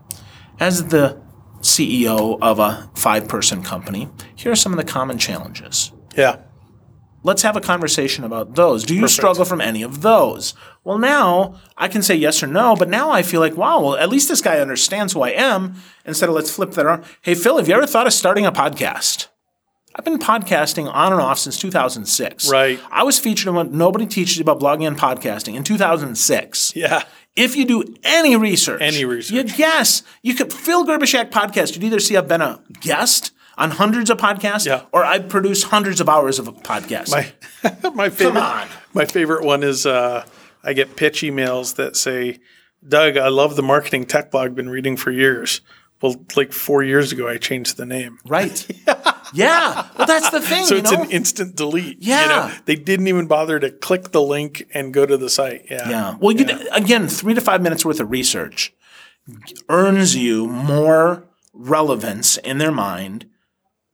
as 0.59 0.89
the 0.89 1.19
CEO 1.63 2.39
of 2.43 2.59
a 2.59 2.91
five 2.95 3.27
person 3.27 3.63
company, 3.63 4.11
here 4.35 4.53
are 4.53 4.57
some 4.57 4.75
of 4.75 4.77
the 4.77 4.85
common 4.85 5.17
challenges. 5.17 5.91
yeah 6.15 6.43
Let's 7.23 7.41
have 7.41 7.57
a 7.57 7.61
conversation 7.61 8.25
about 8.25 8.55
those. 8.55 8.85
Do 8.85 8.95
you 8.95 9.09
struggle 9.09 9.47
from 9.47 9.63
any 9.63 9.83
of 9.83 10.03
those? 10.03 10.53
Well, 10.85 10.99
now 10.99 11.59
I 11.77 11.89
can 11.89 12.03
say 12.03 12.15
yes 12.15 12.43
or 12.43 12.47
no, 12.47 12.77
but 12.77 12.89
now 12.91 13.11
I 13.11 13.23
feel 13.23 13.41
like, 13.41 13.57
wow, 13.57 13.81
well, 13.81 13.97
at 13.97 14.11
least 14.11 14.29
this 14.29 14.43
guy 14.43 14.59
understands 14.59 15.15
who 15.15 15.23
I 15.23 15.31
am 15.31 15.77
instead 16.05 16.29
of 16.29 16.35
let's 16.35 16.55
flip 16.55 16.73
that 16.73 16.85
around. 16.85 17.05
Hey, 17.23 17.35
Phil, 17.35 17.57
have 17.57 17.69
you 17.69 17.75
ever 17.75 17.87
thought 17.87 18.07
of 18.07 18.13
starting 18.13 18.45
a 18.45 18.53
podcast? 18.53 19.29
I've 19.95 20.05
been 20.05 20.19
podcasting 20.19 20.91
on 20.93 21.13
and 21.13 21.21
off 21.21 21.39
since 21.39 21.59
2006. 21.59 22.51
Right. 22.51 22.81
I 22.91 23.03
was 23.03 23.19
featured 23.19 23.49
in 23.49 23.55
what 23.55 23.73
nobody 23.73 24.07
teaches 24.07 24.39
you 24.39 24.43
about 24.43 24.61
blogging 24.61 24.87
and 24.87 24.97
podcasting 24.97 25.57
in 25.57 25.65
2006. 25.65 26.77
yeah 26.77 27.05
If 27.41 27.57
you 27.57 27.65
do 27.65 27.83
any 28.05 28.37
research, 28.37 28.81
Any 28.83 29.05
research. 29.05 29.35
you 29.35 29.45
guess 29.45 30.03
you 30.23 30.35
could 30.35 30.53
Phil 30.53 30.87
Gerbyshak 30.87 31.31
podcast. 31.31 31.75
You'd 31.75 31.85
either 31.85 32.01
see 32.01 32.17
I've 32.17 32.29
been 32.29 32.43
a 32.43 32.61
guest 32.81 33.33
on 33.57 33.73
hundreds 33.73 34.11
of 34.11 34.19
podcasts, 34.19 34.67
Yeah. 34.67 34.83
or 34.93 35.05
I've 35.05 35.29
produced 35.29 35.65
hundreds 35.65 36.01
of 36.01 36.09
hours 36.09 36.39
of 36.39 36.49
a 36.49 36.53
podcast. 36.53 37.11
My 37.11 37.33
my 37.95 38.09
favorite 38.09 38.35
Come 38.35 38.37
on. 38.43 38.69
my 38.95 39.05
favorite 39.05 39.45
one 39.45 39.63
is 39.63 39.87
uh, 39.87 40.25
I 40.65 40.73
get 40.73 40.97
pitch 40.97 41.21
emails 41.23 41.77
that 41.77 41.97
say, 41.97 42.39
"Doug, 42.87 43.17
I 43.17 43.29
love 43.29 43.57
the 43.57 43.63
marketing 43.63 44.05
tech 44.07 44.31
blog. 44.31 44.55
Been 44.55 44.69
reading 44.71 44.97
for 44.97 45.11
years. 45.11 45.61
Well, 46.03 46.17
like 46.37 46.53
four 46.53 46.83
years 46.83 47.13
ago, 47.13 47.29
I 47.29 47.37
changed 47.37 47.77
the 47.77 47.85
name. 47.85 48.19
Right. 48.27 48.67
yeah. 48.87 49.17
Well, 49.35 50.07
that's 50.07 50.31
the 50.31 50.41
thing. 50.41 50.65
So 50.65 50.77
it's 50.77 50.91
know? 50.91 51.03
an 51.03 51.11
instant 51.11 51.57
delete. 51.57 51.99
Yeah. 52.01 52.23
You 52.23 52.29
know? 52.29 52.55
They 52.65 52.77
didn't 52.77 53.09
even 53.09 53.27
bother 53.27 53.59
to 53.59 53.71
click 53.71 54.13
the 54.13 54.23
link 54.23 54.67
and 54.75 54.93
go 54.93 55.07
to 55.07 55.17
the 55.17 55.31
site. 55.31 55.67
Yeah. 55.71 55.89
Yeah. 55.89 56.17
Well, 56.21 56.37
you 56.37 56.47
again, 56.73 57.09
three 57.09 57.35
to 57.35 57.41
five 57.41 57.63
minutes 57.63 57.85
worth 57.85 58.01
of 58.01 58.11
research 58.11 58.75
earns 59.69 60.17
you 60.17 60.47
more 60.47 61.29
relevance 61.53 62.37
in 62.39 62.59
their 62.59 62.73
mind 62.73 63.27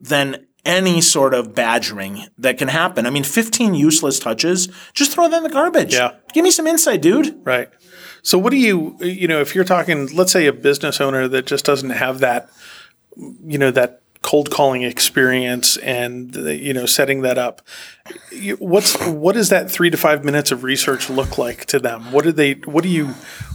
than 0.01 0.47
any 0.65 1.01
sort 1.01 1.33
of 1.33 1.55
badgering 1.55 2.27
that 2.37 2.59
can 2.59 2.69
happen. 2.69 3.07
I 3.07 3.11
mean, 3.11 3.25
15 3.25 3.75
useless 3.75 4.19
touches, 4.19 4.69
just 4.93 5.13
throw 5.13 5.29
them 5.29 5.39
in 5.39 5.43
the 5.45 5.55
garbage. 5.55 5.95
Yeah. 5.95 6.17
Give 6.33 6.43
me 6.43 6.51
some 6.51 6.67
insight, 6.67 7.03
dude. 7.03 7.41
Right. 7.47 7.69
So 8.23 8.37
what 8.37 8.51
do 8.51 8.57
you, 8.57 8.97
you 9.01 9.29
know, 9.29 9.41
if 9.41 9.55
you're 9.55 9.65
talking, 9.65 10.09
let's 10.09 10.33
say 10.33 10.47
a 10.47 10.53
business 10.53 11.01
owner 11.01 11.29
that 11.29 11.47
just 11.47 11.65
doesn't 11.65 11.91
have 11.91 12.19
that, 12.19 12.51
you 13.17 13.59
know, 13.59 13.71
that 13.71 14.03
cold 14.27 14.51
calling 14.51 14.83
experience 14.83 15.77
and 15.77 16.35
you 16.35 16.75
know 16.75 16.85
setting 16.85 17.23
that 17.23 17.39
up. 17.39 17.63
What's 18.59 19.01
what 19.07 19.37
does 19.37 19.51
that 19.51 19.71
three 19.71 19.89
to 19.89 19.97
five 19.97 20.25
minutes 20.25 20.51
of 20.51 20.65
research 20.65 21.09
look 21.09 21.39
like 21.39 21.65
to 21.67 21.79
them? 21.79 22.11
What 22.11 22.25
do 22.25 22.33
they 22.33 22.55
what 22.55 22.83
do 22.83 22.89
you 22.89 23.15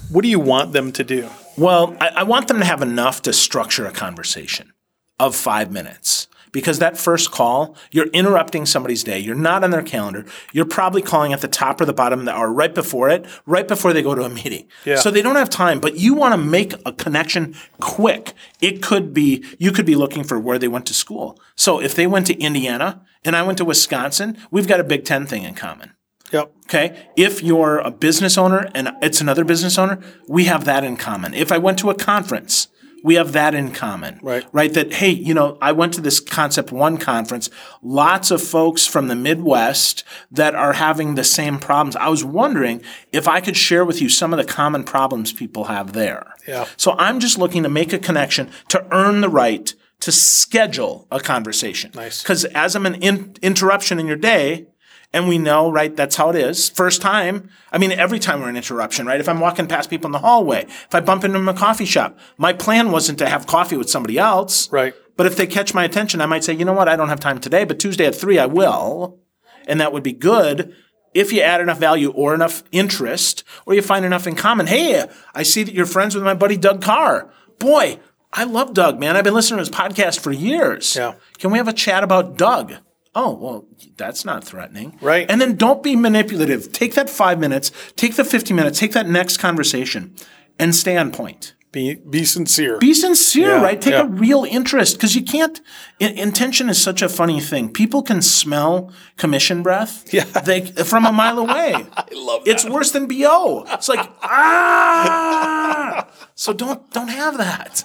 what 0.09 0.21
do 0.21 0.29
you 0.29 0.39
want 0.39 0.71
them 0.71 0.93
to 0.93 1.03
do? 1.03 1.29
Well, 1.57 1.97
I, 1.99 2.07
I 2.07 2.23
want 2.23 2.47
them 2.47 2.59
to 2.59 2.65
have 2.65 2.81
enough 2.81 3.21
to 3.23 3.33
structure 3.33 3.85
a 3.85 3.91
conversation 3.91 4.71
of 5.19 5.35
five 5.35 5.73
minutes. 5.73 6.29
Because 6.51 6.79
that 6.79 6.97
first 6.97 7.31
call, 7.31 7.77
you're 7.91 8.07
interrupting 8.07 8.65
somebody's 8.65 9.03
day. 9.03 9.19
You're 9.19 9.35
not 9.35 9.63
on 9.63 9.71
their 9.71 9.81
calendar. 9.81 10.25
You're 10.51 10.65
probably 10.65 11.01
calling 11.01 11.33
at 11.33 11.41
the 11.41 11.47
top 11.47 11.79
or 11.79 11.85
the 11.85 11.93
bottom 11.93 12.19
of 12.19 12.25
the 12.25 12.33
hour, 12.33 12.51
right 12.51 12.73
before 12.73 13.09
it, 13.09 13.25
right 13.45 13.67
before 13.67 13.93
they 13.93 14.01
go 14.01 14.15
to 14.15 14.23
a 14.23 14.29
meeting. 14.29 14.67
Yeah. 14.85 14.97
So 14.97 15.11
they 15.11 15.21
don't 15.21 15.35
have 15.35 15.49
time, 15.49 15.79
but 15.79 15.97
you 15.97 16.13
want 16.13 16.33
to 16.33 16.37
make 16.37 16.73
a 16.85 16.91
connection 16.91 17.55
quick. 17.79 18.33
It 18.61 18.81
could 18.81 19.13
be, 19.13 19.45
you 19.59 19.71
could 19.71 19.85
be 19.85 19.95
looking 19.95 20.23
for 20.23 20.39
where 20.39 20.59
they 20.59 20.67
went 20.67 20.85
to 20.87 20.93
school. 20.93 21.39
So 21.55 21.81
if 21.81 21.95
they 21.95 22.07
went 22.07 22.27
to 22.27 22.37
Indiana 22.39 23.05
and 23.23 23.35
I 23.35 23.43
went 23.43 23.57
to 23.59 23.65
Wisconsin, 23.65 24.37
we've 24.49 24.67
got 24.67 24.79
a 24.79 24.83
Big 24.83 25.05
Ten 25.05 25.25
thing 25.25 25.43
in 25.43 25.55
common. 25.55 25.93
yep 26.31 26.51
Okay. 26.65 27.05
If 27.17 27.43
you're 27.43 27.79
a 27.79 27.91
business 27.91 28.37
owner 28.37 28.69
and 28.73 28.93
it's 29.01 29.19
another 29.19 29.43
business 29.43 29.77
owner, 29.77 29.99
we 30.27 30.45
have 30.45 30.63
that 30.63 30.85
in 30.85 30.95
common. 30.95 31.33
If 31.33 31.51
I 31.51 31.57
went 31.57 31.79
to 31.79 31.89
a 31.89 31.95
conference, 31.95 32.69
we 33.03 33.15
have 33.15 33.33
that 33.33 33.55
in 33.55 33.71
common. 33.71 34.19
Right. 34.21 34.45
Right. 34.51 34.73
That, 34.73 34.93
hey, 34.93 35.09
you 35.09 35.33
know, 35.33 35.57
I 35.61 35.71
went 35.71 35.93
to 35.95 36.01
this 36.01 36.21
ConceptONE 36.21 36.99
conference, 36.99 37.49
lots 37.81 38.31
of 38.31 38.41
folks 38.41 38.85
from 38.85 39.07
the 39.07 39.15
Midwest 39.15 40.03
that 40.31 40.55
are 40.55 40.73
having 40.73 41.15
the 41.15 41.23
same 41.23 41.59
problems. 41.59 41.95
I 41.95 42.09
was 42.09 42.23
wondering 42.23 42.81
if 43.11 43.27
I 43.27 43.41
could 43.41 43.57
share 43.57 43.85
with 43.85 44.01
you 44.01 44.09
some 44.09 44.33
of 44.33 44.37
the 44.37 44.45
common 44.45 44.83
problems 44.83 45.33
people 45.33 45.65
have 45.65 45.93
there. 45.93 46.33
Yeah. 46.47 46.67
So 46.77 46.93
I'm 46.97 47.19
just 47.19 47.37
looking 47.37 47.63
to 47.63 47.69
make 47.69 47.93
a 47.93 47.99
connection 47.99 48.49
to 48.69 48.85
earn 48.91 49.21
the 49.21 49.29
right 49.29 49.73
to 50.01 50.11
schedule 50.11 51.07
a 51.11 51.19
conversation. 51.19 51.91
Nice. 51.93 52.21
Because 52.21 52.45
as 52.45 52.75
I'm 52.75 52.85
an 52.85 52.95
in- 52.95 53.35
interruption 53.41 53.99
in 53.99 54.07
your 54.07 54.15
day, 54.17 54.67
and 55.13 55.27
we 55.27 55.37
know, 55.37 55.71
right, 55.71 55.95
that's 55.95 56.15
how 56.15 56.29
it 56.29 56.35
is. 56.35 56.69
First 56.69 57.01
time, 57.01 57.49
I 57.71 57.77
mean, 57.77 57.91
every 57.91 58.19
time 58.19 58.39
we're 58.39 58.49
an 58.49 58.55
interruption, 58.55 59.05
right? 59.05 59.19
If 59.19 59.27
I'm 59.27 59.39
walking 59.39 59.67
past 59.67 59.89
people 59.89 60.07
in 60.07 60.13
the 60.13 60.19
hallway, 60.19 60.63
if 60.63 60.95
I 60.95 61.01
bump 61.01 61.23
into 61.23 61.37
them 61.37 61.49
in 61.49 61.55
a 61.55 61.57
coffee 61.57 61.85
shop, 61.85 62.17
my 62.37 62.53
plan 62.53 62.91
wasn't 62.91 63.19
to 63.19 63.27
have 63.27 63.45
coffee 63.45 63.77
with 63.77 63.89
somebody 63.89 64.17
else. 64.17 64.71
Right. 64.71 64.93
But 65.17 65.25
if 65.25 65.35
they 65.35 65.47
catch 65.47 65.73
my 65.73 65.83
attention, 65.83 66.21
I 66.21 66.25
might 66.25 66.43
say, 66.43 66.53
you 66.53 66.65
know 66.65 66.73
what, 66.73 66.87
I 66.87 66.95
don't 66.95 67.09
have 67.09 67.19
time 67.19 67.39
today, 67.39 67.65
but 67.65 67.79
Tuesday 67.79 68.05
at 68.05 68.15
three, 68.15 68.39
I 68.39 68.45
will. 68.45 69.19
And 69.67 69.79
that 69.81 69.93
would 69.93 70.03
be 70.03 70.13
good 70.13 70.73
if 71.13 71.33
you 71.33 71.41
add 71.41 71.61
enough 71.61 71.77
value 71.77 72.11
or 72.11 72.33
enough 72.33 72.63
interest 72.71 73.43
or 73.65 73.73
you 73.73 73.81
find 73.81 74.05
enough 74.05 74.27
in 74.27 74.35
common. 74.35 74.67
Hey, 74.67 75.05
I 75.35 75.43
see 75.43 75.63
that 75.63 75.73
you're 75.73 75.85
friends 75.85 76.15
with 76.15 76.23
my 76.23 76.33
buddy 76.33 76.57
Doug 76.57 76.81
Karr. 76.81 77.31
Boy, 77.59 77.99
I 78.33 78.45
love 78.45 78.73
Doug, 78.73 78.99
man. 78.99 79.17
I've 79.17 79.25
been 79.25 79.33
listening 79.33 79.57
to 79.57 79.61
his 79.61 79.69
podcast 79.69 80.21
for 80.21 80.31
years. 80.31 80.95
Yeah. 80.95 81.15
Can 81.37 81.51
we 81.51 81.57
have 81.57 81.67
a 81.67 81.73
chat 81.73 82.03
about 82.03 82.37
Doug? 82.37 82.75
Oh, 83.13 83.33
well, 83.33 83.65
that's 83.97 84.23
not 84.23 84.43
threatening. 84.43 84.97
Right. 85.01 85.29
And 85.29 85.41
then 85.41 85.55
don't 85.55 85.83
be 85.83 85.95
manipulative. 85.97 86.71
Take 86.71 86.93
that 86.95 87.09
five 87.09 87.39
minutes, 87.39 87.71
take 87.97 88.15
the 88.15 88.23
50 88.23 88.53
minutes, 88.53 88.79
take 88.79 88.93
that 88.93 89.07
next 89.09 89.37
conversation 89.37 90.15
and 90.57 90.73
stay 90.73 90.95
on 90.97 91.11
point. 91.11 91.53
be 91.73 91.95
be 92.09 92.23
sincere 92.25 92.77
Be 92.79 92.93
sincere, 92.93 93.49
Yeah, 93.55 93.61
right? 93.63 93.81
Take 93.81 93.93
yeah. 93.93 94.03
a 94.03 94.07
real 94.07 94.43
interest 94.45 94.95
because 94.97 95.15
you 95.15 95.23
can't. 95.23 95.59
in- 95.99 96.17
intention 96.17 96.69
is 96.69 96.81
such 96.81 97.01
a 97.01 97.09
funny 97.09 97.39
thing. 97.41 97.69
People 97.71 98.01
can 98.01 98.21
smell 98.21 98.91
commission 99.17 99.61
breath. 99.63 100.03
Yeah. 100.13 100.25
they 100.45 100.61
from 100.91 101.05
a 101.05 101.11
mile 101.11 101.39
away. 101.39 101.73
I 101.97 102.05
love 102.13 102.43
It's 102.45 102.65
worse 102.65 102.91
than 102.91 103.07
bo. 103.07 103.63
It's 103.67 103.87
like 103.89 104.05
ah. 104.21 106.07
So 106.35 106.53
don't 106.53 106.89
don't 106.91 107.09
have 107.09 107.37
that. 107.37 107.83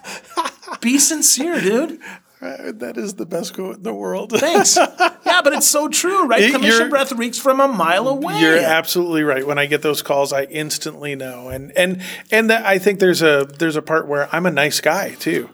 Be 0.81 0.99
sincere, 0.99 1.61
dude. 1.61 2.01
Uh, 2.47 2.73
that 2.77 2.97
is 2.97 3.15
the 3.15 3.27
best 3.27 3.55
quote 3.55 3.77
in 3.77 3.83
the 3.83 3.93
world 3.95 4.33
Thanks. 4.33 4.77
yeah, 5.27 5.41
but 5.43 5.53
it's 5.53 5.67
so 5.67 5.89
true, 5.89 6.27
right? 6.27 6.41
You're- 6.41 6.53
Commission 6.53 6.89
breath 6.91 7.13
reeks 7.13 7.39
from 7.39 7.61
a 7.61 7.69
mile 7.69 8.09
away. 8.09 8.41
You're 8.41 8.59
absolutely 8.59 9.23
right. 9.23 9.47
When 9.47 9.59
I 9.59 9.67
get 9.67 9.83
those 9.83 10.03
calls, 10.03 10.33
I 10.33 10.45
instantly 10.45 11.15
know, 11.15 11.49
and 11.49 11.77
and 11.77 12.03
and 12.31 12.51
that 12.51 12.65
I 12.65 12.79
think 12.79 13.01
there's 13.01 13.23
a 13.23 13.47
there's 13.59 13.77
a 13.77 13.83
part 13.83 14.07
where 14.07 14.29
I'm 14.35 14.47
a 14.47 14.51
nice 14.51 14.81
guy 14.81 15.15
too, 15.15 15.51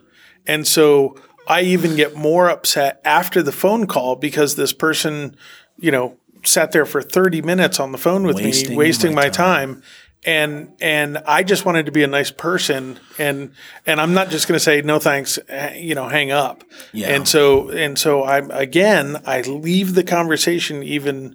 and 0.46 0.66
so 0.66 1.16
I 1.48 1.62
even 1.62 1.96
get 1.96 2.14
more 2.14 2.48
upset 2.48 3.00
after 3.04 3.42
the 3.42 3.52
phone 3.52 3.86
call 3.86 4.16
because 4.16 4.56
this 4.56 4.72
person, 4.72 5.36
you 5.78 5.90
know, 5.90 6.16
sat 6.44 6.72
there 6.72 6.86
for 6.86 7.02
30 7.02 7.42
minutes 7.42 7.80
on 7.80 7.92
the 7.92 7.98
phone 7.98 8.24
with 8.24 8.36
Wasting 8.36 8.70
me, 8.70 8.76
wasting 8.76 9.14
my 9.14 9.24
my 9.24 9.28
time. 9.28 9.82
And 10.24 10.74
and 10.80 11.18
I 11.18 11.42
just 11.42 11.64
wanted 11.64 11.86
to 11.86 11.92
be 11.92 12.04
a 12.04 12.06
nice 12.06 12.30
person, 12.30 13.00
and 13.18 13.52
and 13.86 14.00
I'm 14.00 14.14
not 14.14 14.30
just 14.30 14.46
going 14.46 14.56
to 14.56 14.62
say 14.62 14.80
no 14.80 15.00
thanks, 15.00 15.38
eh, 15.48 15.74
you 15.78 15.96
know, 15.96 16.08
hang 16.08 16.30
up. 16.30 16.62
Yeah. 16.92 17.08
And 17.08 17.26
so 17.26 17.70
and 17.70 17.98
so 17.98 18.22
I 18.22 18.38
again 18.38 19.20
I 19.26 19.40
leave 19.40 19.94
the 19.94 20.04
conversation 20.04 20.84
even 20.84 21.34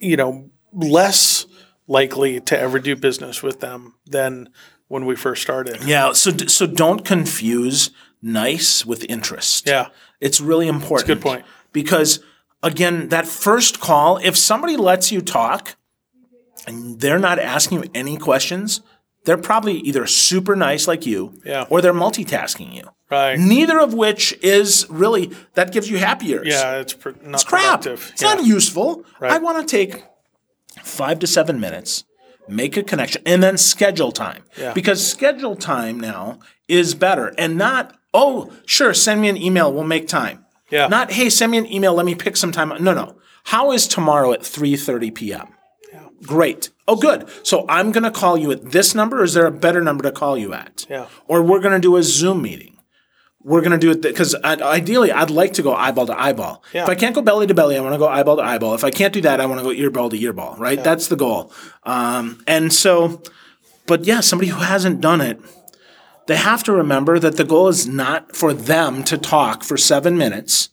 you 0.00 0.16
know, 0.16 0.50
less 0.72 1.46
likely 1.86 2.40
to 2.40 2.58
ever 2.58 2.78
do 2.78 2.96
business 2.96 3.42
with 3.42 3.60
them 3.60 3.94
than 4.06 4.48
when 4.88 5.06
we 5.06 5.14
first 5.14 5.42
started. 5.42 5.84
Yeah. 5.84 6.12
So 6.12 6.30
so 6.30 6.66
don't 6.66 7.04
confuse 7.04 7.90
nice 8.22 8.84
with 8.84 9.04
interest. 9.08 9.68
Yeah. 9.68 9.88
It's 10.20 10.40
really 10.40 10.68
important. 10.68 11.06
good 11.06 11.20
point. 11.20 11.44
Because 11.72 12.20
again, 12.62 13.08
that 13.08 13.26
first 13.26 13.80
call, 13.80 14.16
if 14.18 14.36
somebody 14.36 14.76
lets 14.76 15.12
you 15.12 15.20
talk 15.20 15.76
and 16.66 17.00
they're 17.00 17.18
not 17.18 17.38
asking 17.38 17.82
you 17.82 17.90
any 17.94 18.16
questions, 18.16 18.80
they're 19.24 19.38
probably 19.38 19.74
either 19.80 20.06
super 20.06 20.56
nice 20.56 20.88
like 20.88 21.04
you 21.06 21.34
Yeah. 21.44 21.66
or 21.70 21.80
they're 21.82 21.92
multitasking 21.92 22.74
you. 22.74 22.84
Right. 23.10 23.38
Neither 23.38 23.78
of 23.80 23.92
which 23.92 24.32
is 24.42 24.86
really 24.88 25.30
that 25.54 25.72
gives 25.72 25.90
you 25.90 25.98
happy. 25.98 26.26
Yeah, 26.44 26.76
it's 26.78 26.92
pr- 26.94 27.10
not 27.22 27.34
It's 27.34 27.44
crap. 27.44 27.82
productive. 27.82 28.10
It's 28.12 28.22
not 28.22 28.44
useful. 28.44 29.04
Right. 29.18 29.32
I 29.32 29.38
want 29.38 29.66
to 29.66 29.76
take 29.76 30.04
five 30.82 31.18
to 31.18 31.26
seven 31.26 31.58
minutes, 31.60 32.04
make 32.48 32.76
a 32.76 32.82
connection, 32.82 33.22
and 33.26 33.42
then 33.42 33.58
schedule 33.58 34.12
time. 34.12 34.44
Yeah. 34.58 34.72
Because 34.72 35.04
schedule 35.06 35.56
time 35.56 35.98
now 35.98 36.38
is 36.68 36.94
better 36.94 37.34
and 37.36 37.58
not, 37.58 37.96
oh, 38.14 38.52
sure, 38.64 38.94
send 38.94 39.20
me 39.20 39.28
an 39.28 39.36
email, 39.36 39.72
we'll 39.72 39.84
make 39.84 40.06
time. 40.08 40.44
Yeah. 40.70 40.86
Not, 40.86 41.10
hey, 41.12 41.30
send 41.30 41.50
me 41.50 41.58
an 41.58 41.70
email, 41.70 41.92
let 41.94 42.06
me 42.06 42.14
pick 42.14 42.36
some 42.36 42.52
time. 42.52 42.68
No, 42.82 42.94
no. 42.94 43.16
How 43.44 43.72
is 43.72 43.88
tomorrow 43.88 44.32
at 44.32 44.40
3.30 44.42 45.14
p.m.? 45.14 45.48
Great. 46.26 46.70
Oh, 46.86 46.96
good. 46.96 47.28
So 47.46 47.64
I'm 47.68 47.92
going 47.92 48.04
to 48.04 48.10
call 48.10 48.36
you 48.36 48.50
at 48.50 48.72
this 48.72 48.94
number. 48.94 49.20
Or 49.20 49.24
is 49.24 49.34
there 49.34 49.46
a 49.46 49.50
better 49.50 49.80
number 49.80 50.02
to 50.02 50.12
call 50.12 50.36
you 50.36 50.52
at? 50.52 50.86
Yeah. 50.88 51.06
Or 51.28 51.42
we're 51.42 51.60
going 51.60 51.74
to 51.74 51.80
do 51.80 51.96
a 51.96 52.02
Zoom 52.02 52.42
meeting. 52.42 52.76
We're 53.42 53.62
going 53.62 53.72
to 53.72 53.78
do 53.78 53.90
it 53.90 54.02
because 54.02 54.34
ideally, 54.44 55.10
I'd 55.10 55.30
like 55.30 55.54
to 55.54 55.62
go 55.62 55.74
eyeball 55.74 56.06
to 56.06 56.20
eyeball. 56.20 56.62
Yeah. 56.74 56.82
If 56.82 56.90
I 56.90 56.94
can't 56.94 57.14
go 57.14 57.22
belly 57.22 57.46
to 57.46 57.54
belly, 57.54 57.76
I 57.76 57.80
want 57.80 57.94
to 57.94 57.98
go 57.98 58.06
eyeball 58.06 58.36
to 58.36 58.42
eyeball. 58.42 58.74
If 58.74 58.84
I 58.84 58.90
can't 58.90 59.14
do 59.14 59.22
that, 59.22 59.40
I 59.40 59.46
want 59.46 59.60
to 59.60 59.64
go 59.64 59.70
earball 59.70 60.10
to 60.10 60.18
earball. 60.18 60.58
Right? 60.58 60.82
That's 60.82 61.08
the 61.08 61.16
goal. 61.16 61.50
Um, 61.84 62.42
and 62.46 62.70
so, 62.70 63.22
but 63.86 64.04
yeah, 64.04 64.20
somebody 64.20 64.50
who 64.50 64.60
hasn't 64.60 65.00
done 65.00 65.22
it, 65.22 65.40
they 66.26 66.36
have 66.36 66.62
to 66.64 66.72
remember 66.72 67.18
that 67.18 67.38
the 67.38 67.44
goal 67.44 67.68
is 67.68 67.86
not 67.86 68.36
for 68.36 68.52
them 68.52 69.02
to 69.04 69.16
talk 69.16 69.64
for 69.64 69.78
seven 69.78 70.18
minutes 70.18 70.68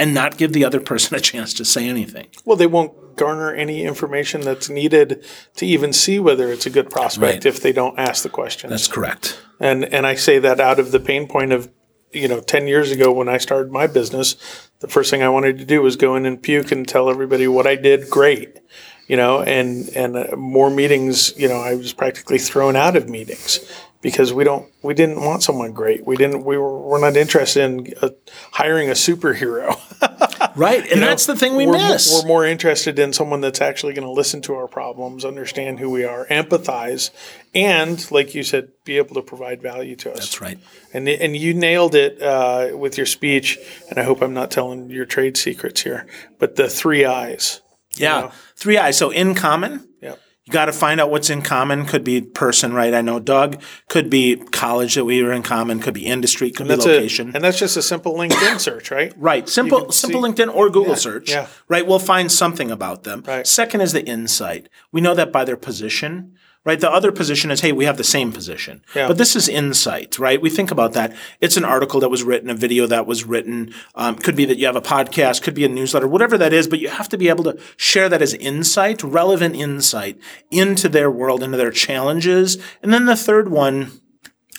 and 0.00 0.12
not 0.12 0.36
give 0.36 0.52
the 0.52 0.64
other 0.64 0.80
person 0.80 1.16
a 1.16 1.20
chance 1.20 1.54
to 1.54 1.64
say 1.64 1.88
anything. 1.88 2.26
Well, 2.44 2.56
they 2.56 2.66
won't 2.66 3.09
garner 3.20 3.50
any 3.54 3.78
information 3.84 4.40
that's 4.40 4.68
needed 4.70 5.08
to 5.56 5.64
even 5.66 5.92
see 5.92 6.18
whether 6.18 6.50
it's 6.52 6.66
a 6.66 6.70
good 6.70 6.88
prospect 6.90 7.44
Right. 7.44 7.46
if 7.46 7.60
they 7.62 7.72
don't 7.72 7.98
ask 7.98 8.22
the 8.22 8.28
questions. 8.40 8.70
That's 8.70 8.88
correct. 8.88 9.40
And 9.60 9.84
and 9.96 10.06
I 10.06 10.14
say 10.16 10.38
that 10.40 10.58
out 10.60 10.78
of 10.80 10.90
the 10.90 11.00
pain 11.00 11.26
point 11.28 11.52
of, 11.52 11.68
you 12.12 12.28
know, 12.28 12.40
ten 12.40 12.66
years 12.66 12.90
ago 12.90 13.12
when 13.12 13.28
I 13.28 13.38
started 13.38 13.70
my 13.70 13.86
business, 13.86 14.36
the 14.80 14.88
first 14.88 15.10
thing 15.10 15.22
I 15.22 15.28
wanted 15.36 15.58
to 15.58 15.64
do 15.64 15.82
was 15.82 15.96
go 15.96 16.16
in 16.16 16.24
and 16.26 16.42
puke 16.42 16.72
and 16.72 16.88
tell 16.88 17.10
everybody 17.10 17.46
what 17.46 17.66
I 17.66 17.76
did 17.76 18.08
great, 18.10 18.58
you 19.06 19.16
know, 19.16 19.42
and 19.42 19.88
and 19.94 20.16
uh, 20.16 20.36
more 20.36 20.70
meetings, 20.70 21.32
you 21.38 21.48
know, 21.48 21.60
I 21.70 21.74
was 21.74 21.92
practically 21.92 22.38
thrown 22.38 22.74
out 22.76 22.96
of 22.96 23.08
meetings 23.08 23.60
because 24.02 24.32
we 24.32 24.44
don't 24.44 24.66
we 24.82 24.94
didn't 24.94 25.20
want 25.28 25.42
someone 25.42 25.72
great. 25.72 26.06
We 26.06 26.16
didn't 26.16 26.42
we 26.50 26.56
were 26.56 26.78
we're 26.88 27.00
not 27.06 27.16
interested 27.16 27.62
in 27.68 27.92
uh, 28.00 28.08
hiring 28.52 28.88
a 28.88 28.94
superhero. 28.94 29.68
right? 30.56 30.80
And 30.80 30.90
You 30.90 30.96
know, 30.96 31.06
that's 31.06 31.26
the 31.26 31.36
thing 31.36 31.56
we 31.56 31.66
we're 31.66 31.72
miss. 31.72 32.12
we're 32.12 32.28
more 32.28 32.44
interested 32.44 32.98
in 32.98 33.12
someone 33.12 33.40
that's 33.40 33.60
actually 33.60 33.94
going 33.94 34.06
to 34.06 34.12
listen 34.12 34.42
to 34.42 34.54
our 34.54 34.68
problems, 34.68 35.24
understand 35.24 35.78
who 35.78 35.90
we 35.90 36.04
are, 36.04 36.26
empathize, 36.26 37.10
and 37.54 38.10
like 38.10 38.34
you 38.34 38.42
said, 38.42 38.68
be 38.84 38.98
able 38.98 39.14
to 39.14 39.22
provide 39.22 39.60
value 39.62 39.96
to 39.96 40.12
us. 40.12 40.18
That's 40.18 40.40
right. 40.40 40.58
And 40.92 41.08
and 41.08 41.36
you 41.36 41.54
nailed 41.54 41.94
it 41.94 42.20
uh, 42.22 42.70
with 42.76 42.96
your 42.96 43.06
speech. 43.06 43.58
And 43.88 43.98
I 43.98 44.02
hope 44.02 44.22
I'm 44.22 44.34
not 44.34 44.50
telling 44.50 44.90
your 44.90 45.06
trade 45.06 45.36
secrets 45.36 45.82
here, 45.82 46.06
but 46.38 46.56
the 46.56 46.68
three 46.68 47.04
eyes. 47.04 47.60
Yeah. 47.96 48.20
know? 48.20 48.32
Three 48.56 48.78
eyes. 48.78 48.96
So 48.96 49.10
in 49.10 49.34
common, 49.34 49.88
Yep. 50.00 50.20
You 50.46 50.52
got 50.52 50.66
to 50.66 50.72
find 50.72 51.00
out 51.00 51.10
what's 51.10 51.28
in 51.30 51.42
common. 51.42 51.84
Could 51.84 52.02
be 52.02 52.22
person, 52.22 52.72
right? 52.72 52.94
I 52.94 53.02
know 53.02 53.20
Doug. 53.20 53.62
Could 53.88 54.08
be 54.08 54.36
college 54.36 54.94
that 54.94 55.04
we 55.04 55.22
were 55.22 55.32
in 55.32 55.42
common. 55.42 55.80
Could 55.80 55.94
be 55.94 56.06
industry. 56.06 56.50
Could 56.50 56.66
be 56.66 56.74
a, 56.74 56.76
location. 56.76 57.32
and 57.34 57.44
that's 57.44 57.58
just 57.58 57.76
a 57.76 57.82
simple 57.82 58.14
LinkedIn 58.14 58.58
search, 58.58 58.90
right? 58.90 59.12
Right. 59.20 59.48
Simple 59.48 59.92
simple 59.92 60.22
see- 60.22 60.28
LinkedIn 60.28 60.54
or 60.54 60.70
Google 60.70 60.96
search. 60.96 61.30
yeah. 61.30 61.46
Right. 61.68 61.86
We'll 61.86 61.98
find 61.98 62.32
something 62.32 62.70
about 62.70 63.04
them. 63.04 63.22
Right. 63.26 63.46
Second 63.46 63.82
is 63.82 63.92
the 63.92 64.04
insight. 64.04 64.68
We 64.92 65.00
know 65.00 65.14
that 65.14 65.30
by 65.30 65.44
their 65.44 65.56
position. 65.58 66.34
Right. 66.62 66.78
The 66.78 66.90
other 66.90 67.10
position 67.10 67.50
is, 67.50 67.62
hey, 67.62 67.72
we 67.72 67.86
have 67.86 67.96
the 67.96 68.04
same 68.04 68.32
position. 68.32 68.82
Yeah. 68.94 69.08
But 69.08 69.16
this 69.16 69.34
is 69.34 69.48
insight, 69.48 70.18
right? 70.18 70.42
We 70.42 70.50
think 70.50 70.70
about 70.70 70.92
that. 70.92 71.16
It's 71.40 71.56
an 71.56 71.64
article 71.64 72.00
that 72.00 72.10
was 72.10 72.22
written, 72.22 72.50
a 72.50 72.54
video 72.54 72.86
that 72.86 73.06
was 73.06 73.24
written. 73.24 73.72
Um, 73.94 74.16
could 74.16 74.36
be 74.36 74.44
that 74.44 74.58
you 74.58 74.66
have 74.66 74.76
a 74.76 74.82
podcast, 74.82 75.40
could 75.40 75.54
be 75.54 75.64
a 75.64 75.68
newsletter, 75.68 76.06
whatever 76.06 76.36
that 76.36 76.52
is, 76.52 76.68
but 76.68 76.78
you 76.78 76.88
have 76.88 77.08
to 77.08 77.16
be 77.16 77.30
able 77.30 77.44
to 77.44 77.58
share 77.78 78.10
that 78.10 78.20
as 78.20 78.34
insight, 78.34 79.02
relevant 79.02 79.56
insight 79.56 80.20
into 80.50 80.90
their 80.90 81.10
world, 81.10 81.42
into 81.42 81.56
their 81.56 81.70
challenges. 81.70 82.58
And 82.82 82.92
then 82.92 83.06
the 83.06 83.16
third 83.16 83.50
one 83.50 83.92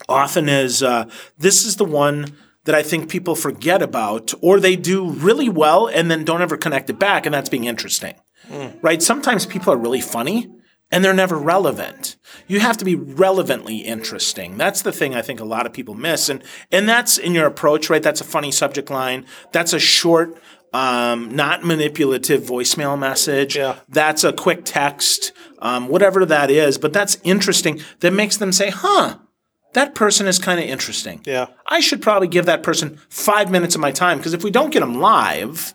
often 0.09 0.49
is 0.49 0.81
uh, 0.81 1.07
this 1.37 1.63
is 1.63 1.75
the 1.75 1.85
one 1.85 2.35
that 2.63 2.73
I 2.73 2.81
think 2.81 3.09
people 3.09 3.35
forget 3.35 3.83
about, 3.83 4.33
or 4.41 4.59
they 4.59 4.75
do 4.75 5.07
really 5.07 5.49
well 5.49 5.85
and 5.85 6.09
then 6.09 6.25
don't 6.25 6.41
ever 6.41 6.57
connect 6.57 6.89
it 6.89 6.97
back, 6.97 7.27
and 7.27 7.33
that's 7.33 7.49
being 7.49 7.65
interesting. 7.65 8.15
Right? 8.81 9.03
Sometimes 9.03 9.45
people 9.45 9.71
are 9.71 9.77
really 9.77 10.01
funny 10.01 10.51
and 10.91 11.03
they're 11.03 11.13
never 11.13 11.37
relevant. 11.37 12.17
You 12.47 12.59
have 12.59 12.77
to 12.77 12.85
be 12.85 12.95
relevantly 12.95 13.77
interesting. 13.77 14.57
That's 14.57 14.81
the 14.81 14.91
thing 14.91 15.15
I 15.15 15.21
think 15.21 15.39
a 15.39 15.45
lot 15.45 15.65
of 15.65 15.73
people 15.73 15.95
miss. 15.95 16.29
And 16.29 16.43
and 16.71 16.87
that's 16.87 17.17
in 17.17 17.33
your 17.33 17.47
approach, 17.47 17.89
right? 17.89 18.03
That's 18.03 18.21
a 18.21 18.25
funny 18.25 18.51
subject 18.51 18.89
line. 18.89 19.25
That's 19.51 19.73
a 19.73 19.79
short 19.79 20.37
um, 20.73 21.35
not 21.35 21.63
manipulative 21.63 22.41
voicemail 22.43 22.97
message. 22.97 23.55
Yeah. 23.55 23.79
That's 23.89 24.23
a 24.23 24.33
quick 24.33 24.61
text, 24.63 25.33
um, 25.59 25.87
whatever 25.87 26.25
that 26.25 26.49
is. 26.49 26.77
But 26.77 26.93
that's 26.93 27.17
interesting. 27.23 27.81
That 27.99 28.11
makes 28.13 28.37
them 28.37 28.51
say, 28.51 28.69
huh, 28.69 29.17
that 29.73 29.95
person 29.95 30.27
is 30.27 30.39
kind 30.39 30.59
of 30.59 30.65
interesting. 30.65 31.21
Yeah. 31.25 31.47
I 31.67 31.79
should 31.79 32.01
probably 32.01 32.27
give 32.27 32.45
that 32.45 32.63
person 32.63 32.99
five 33.09 33.51
minutes 33.51 33.75
of 33.75 33.81
my 33.81 33.91
time 33.91 34.17
because 34.17 34.33
if 34.33 34.43
we 34.43 34.51
don't 34.51 34.71
get 34.71 34.81
them 34.81 34.99
live, 34.99 35.73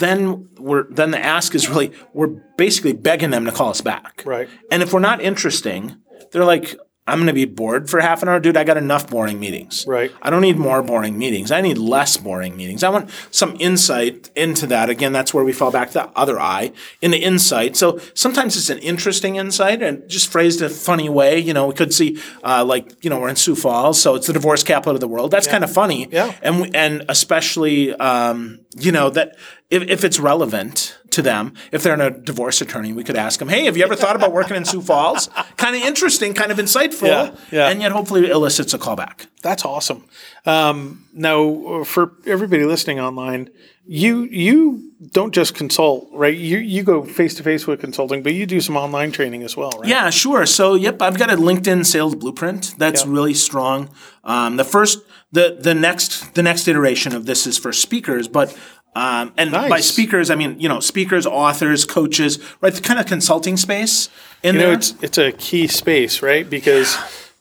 then 0.00 0.48
we're 0.58 0.84
then 0.90 1.12
the 1.12 1.18
ask 1.18 1.54
is 1.54 1.68
really 1.68 1.92
we're 2.12 2.34
basically 2.56 2.92
begging 2.92 3.30
them 3.30 3.44
to 3.44 3.52
call 3.52 3.70
us 3.70 3.80
back. 3.80 4.22
Right. 4.26 4.48
And 4.70 4.82
if 4.82 4.92
we're 4.92 5.00
not 5.00 5.20
interesting, 5.20 5.96
they're 6.32 6.44
like, 6.44 6.76
I'm 7.10 7.18
going 7.18 7.26
to 7.26 7.32
be 7.32 7.44
bored 7.44 7.90
for 7.90 8.00
half 8.00 8.22
an 8.22 8.28
hour, 8.28 8.38
dude. 8.38 8.56
I 8.56 8.62
got 8.62 8.76
enough 8.76 9.10
boring 9.10 9.40
meetings. 9.40 9.84
Right. 9.86 10.12
I 10.22 10.30
don't 10.30 10.42
need 10.42 10.58
more 10.58 10.80
boring 10.80 11.18
meetings. 11.18 11.50
I 11.50 11.60
need 11.60 11.76
less 11.76 12.16
boring 12.16 12.56
meetings. 12.56 12.84
I 12.84 12.88
want 12.88 13.10
some 13.32 13.56
insight 13.58 14.30
into 14.36 14.66
that. 14.68 14.90
Again, 14.90 15.12
that's 15.12 15.34
where 15.34 15.42
we 15.42 15.52
fall 15.52 15.72
back 15.72 15.88
to 15.88 15.94
the 15.94 16.10
other 16.14 16.38
eye 16.38 16.72
in 17.00 17.10
the 17.10 17.18
insight. 17.18 17.76
So 17.76 17.98
sometimes 18.14 18.56
it's 18.56 18.70
an 18.70 18.78
interesting 18.78 19.36
insight 19.36 19.82
and 19.82 20.08
just 20.08 20.30
phrased 20.30 20.60
in 20.60 20.66
a 20.66 20.70
funny 20.70 21.08
way. 21.08 21.38
You 21.38 21.52
know, 21.52 21.66
we 21.66 21.74
could 21.74 21.92
see 21.92 22.20
uh, 22.44 22.64
like 22.64 23.02
you 23.02 23.10
know 23.10 23.18
we're 23.18 23.30
in 23.30 23.36
Sioux 23.36 23.56
Falls, 23.56 24.00
so 24.00 24.14
it's 24.14 24.28
the 24.28 24.32
divorce 24.32 24.62
capital 24.62 24.94
of 24.94 25.00
the 25.00 25.08
world. 25.08 25.32
That's 25.32 25.48
kind 25.48 25.64
of 25.64 25.72
funny. 25.72 26.06
Yeah. 26.12 26.32
And 26.42 26.60
we, 26.60 26.70
and 26.74 27.04
especially 27.08 27.92
um, 27.94 28.60
you 28.78 28.92
know 28.92 29.10
that 29.10 29.36
if, 29.70 29.82
if 29.88 30.04
it's 30.04 30.18
relevant 30.18 30.98
to 31.10 31.22
them, 31.22 31.54
if 31.72 31.82
they're 31.82 31.94
in 31.94 32.00
a 32.00 32.10
divorce 32.10 32.60
attorney, 32.60 32.92
we 32.92 33.02
could 33.04 33.16
ask 33.16 33.38
them, 33.38 33.48
"Hey, 33.48 33.64
have 33.64 33.76
you 33.76 33.82
ever 33.84 33.96
thought 33.96 34.16
about 34.16 34.32
working 34.32 34.56
in 34.56 34.64
Sioux 34.64 34.82
Falls?" 34.82 35.28
kind 35.56 35.74
of 35.76 35.82
interesting, 35.82 36.34
kind 36.34 36.52
of 36.52 36.58
insightful, 36.58 37.08
Yeah, 37.08 37.30
yeah. 37.50 37.68
and 37.68 37.80
yet 37.80 37.92
hopefully 37.92 38.24
it 38.24 38.30
elicits 38.30 38.74
a 38.74 38.78
callback. 38.78 39.26
That's 39.42 39.64
awesome. 39.64 40.04
Um, 40.46 41.06
now, 41.12 41.82
for 41.84 42.12
everybody 42.26 42.64
listening 42.64 43.00
online, 43.00 43.50
you 43.86 44.24
you 44.24 44.92
don't 45.12 45.32
just 45.34 45.54
consult, 45.54 46.08
right? 46.12 46.36
You 46.36 46.58
you 46.58 46.82
go 46.82 47.02
face 47.04 47.34
to 47.36 47.42
face 47.42 47.66
with 47.66 47.80
consulting, 47.80 48.22
but 48.22 48.34
you 48.34 48.46
do 48.46 48.60
some 48.60 48.76
online 48.76 49.10
training 49.12 49.42
as 49.42 49.56
well, 49.56 49.70
right? 49.78 49.88
Yeah, 49.88 50.10
sure. 50.10 50.46
So, 50.46 50.74
yep, 50.74 51.00
I've 51.02 51.18
got 51.18 51.30
a 51.30 51.36
LinkedIn 51.36 51.86
sales 51.86 52.14
blueprint 52.14 52.74
that's 52.78 53.04
Yeah. 53.04 53.10
really 53.12 53.34
strong. 53.34 53.88
Um, 54.24 54.56
the 54.56 54.64
first, 54.64 54.98
the 55.32 55.56
the 55.58 55.74
next, 55.74 56.34
the 56.34 56.42
next 56.42 56.68
iteration 56.68 57.14
of 57.16 57.26
this 57.26 57.46
is 57.46 57.58
for 57.58 57.72
speakers, 57.72 58.28
but 58.28 58.56
um, 58.94 59.32
and 59.36 59.50
by 59.52 59.80
speakers, 59.80 60.30
I 60.30 60.34
mean 60.34 60.58
you 60.58 60.68
know 60.68 60.80
speakers, 60.80 61.26
authors, 61.26 61.84
coaches, 61.84 62.38
right? 62.60 62.74
The 62.74 62.80
kind 62.80 62.98
of 62.98 63.06
consulting 63.06 63.56
space 63.56 64.08
in 64.42 64.54
You 64.54 64.60
know, 64.60 64.66
there. 64.68 64.76
it's 64.76 64.94
it's 65.02 65.18
a 65.18 65.32
key 65.32 65.66
space, 65.66 66.22
right? 66.22 66.48
Because 66.48 66.96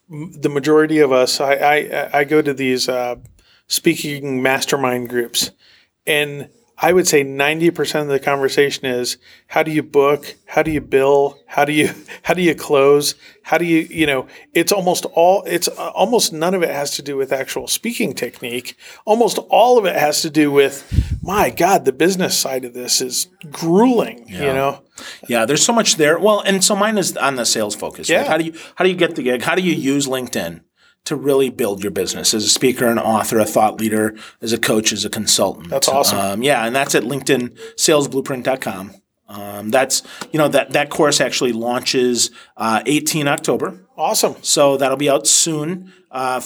the 0.09 0.49
majority 0.49 0.99
of 0.99 1.11
us, 1.11 1.39
I 1.39 1.53
I, 1.53 2.19
I 2.19 2.23
go 2.23 2.41
to 2.41 2.53
these 2.53 2.87
uh, 2.89 3.15
speaking 3.67 4.41
mastermind 4.43 5.09
groups, 5.09 5.51
and 6.05 6.49
I 6.81 6.93
would 6.93 7.07
say 7.07 7.23
ninety 7.23 7.71
percent 7.71 8.03
of 8.03 8.09
the 8.09 8.19
conversation 8.19 8.85
is 8.85 9.17
how 9.47 9.63
do 9.63 9.71
you 9.71 9.83
book, 9.83 10.35
how 10.47 10.63
do 10.63 10.71
you 10.71 10.81
bill, 10.81 11.37
how 11.47 11.65
do 11.65 11.73
you 11.73 11.89
how 12.23 12.33
do 12.33 12.41
you 12.41 12.55
close, 12.55 13.15
how 13.43 13.57
do 13.57 13.65
you 13.65 13.79
you 13.89 14.05
know 14.05 14.27
it's 14.53 14.71
almost 14.71 15.05
all 15.13 15.43
it's 15.43 15.67
uh, 15.67 15.89
almost 15.89 16.31
none 16.31 16.53
of 16.53 16.63
it 16.63 16.69
has 16.69 16.91
to 16.91 17.01
do 17.01 17.17
with 17.17 17.33
actual 17.33 17.67
speaking 17.67 18.13
technique. 18.13 18.75
Almost 19.05 19.39
all 19.49 19.77
of 19.77 19.85
it 19.85 19.95
has 19.95 20.21
to 20.21 20.29
do 20.29 20.51
with 20.51 21.19
my 21.21 21.49
God, 21.49 21.85
the 21.85 21.91
business 21.91 22.37
side 22.37 22.63
of 22.63 22.73
this 22.73 23.01
is 23.01 23.27
grueling. 23.51 24.27
You 24.27 24.53
know, 24.53 24.81
Yeah, 25.27 25.45
there's 25.45 25.63
so 25.63 25.73
much 25.73 25.97
there. 25.97 26.17
Well, 26.17 26.39
and 26.41 26.63
so 26.63 26.75
mine 26.75 26.97
is 26.97 27.17
on 27.17 27.35
the 27.35 27.45
sales 27.45 27.75
focus. 27.75 28.09
Right? 28.09 28.21
Yeah. 28.21 28.27
How 28.27 28.37
do 28.37 28.45
you 28.45 28.53
how 28.75 28.85
do 28.85 28.89
you 28.89 28.97
get 28.97 29.15
the 29.15 29.23
gig? 29.23 29.41
How 29.41 29.55
do 29.55 29.61
you 29.61 29.73
use 29.73 30.07
LinkedIn 30.07 30.61
to 31.05 31.15
really 31.15 31.49
build 31.49 31.81
your 31.81 31.91
business 31.91 32.33
as 32.33 32.43
a 32.45 32.49
speaker, 32.49 32.85
an 32.87 32.99
author, 32.99 33.39
a 33.39 33.45
thought 33.45 33.79
leader, 33.79 34.15
as 34.41 34.53
a 34.53 34.57
coach, 34.57 34.91
as 34.93 35.05
a 35.05 35.09
consultant? 35.09 35.69
That's 35.69 35.87
awesome. 35.87 36.19
Um, 36.19 36.43
yeah, 36.43 36.65
and 36.65 36.75
that's 36.75 36.93
at 36.95 37.03
LinkedIn 37.03 37.57
Um, 39.27 39.69
that's 39.69 40.01
you 40.31 40.39
know 40.39 40.47
that 40.47 40.71
that 40.71 40.89
course 40.89 41.21
actually 41.21 41.51
launches 41.53 42.31
uh, 42.57 42.81
18 42.87 43.27
October, 43.27 43.79
awesome. 43.95 44.35
so 44.41 44.75
that'll 44.77 44.97
be 44.97 45.09
out 45.09 45.27
soon. 45.27 45.93
Uh, 46.09 46.41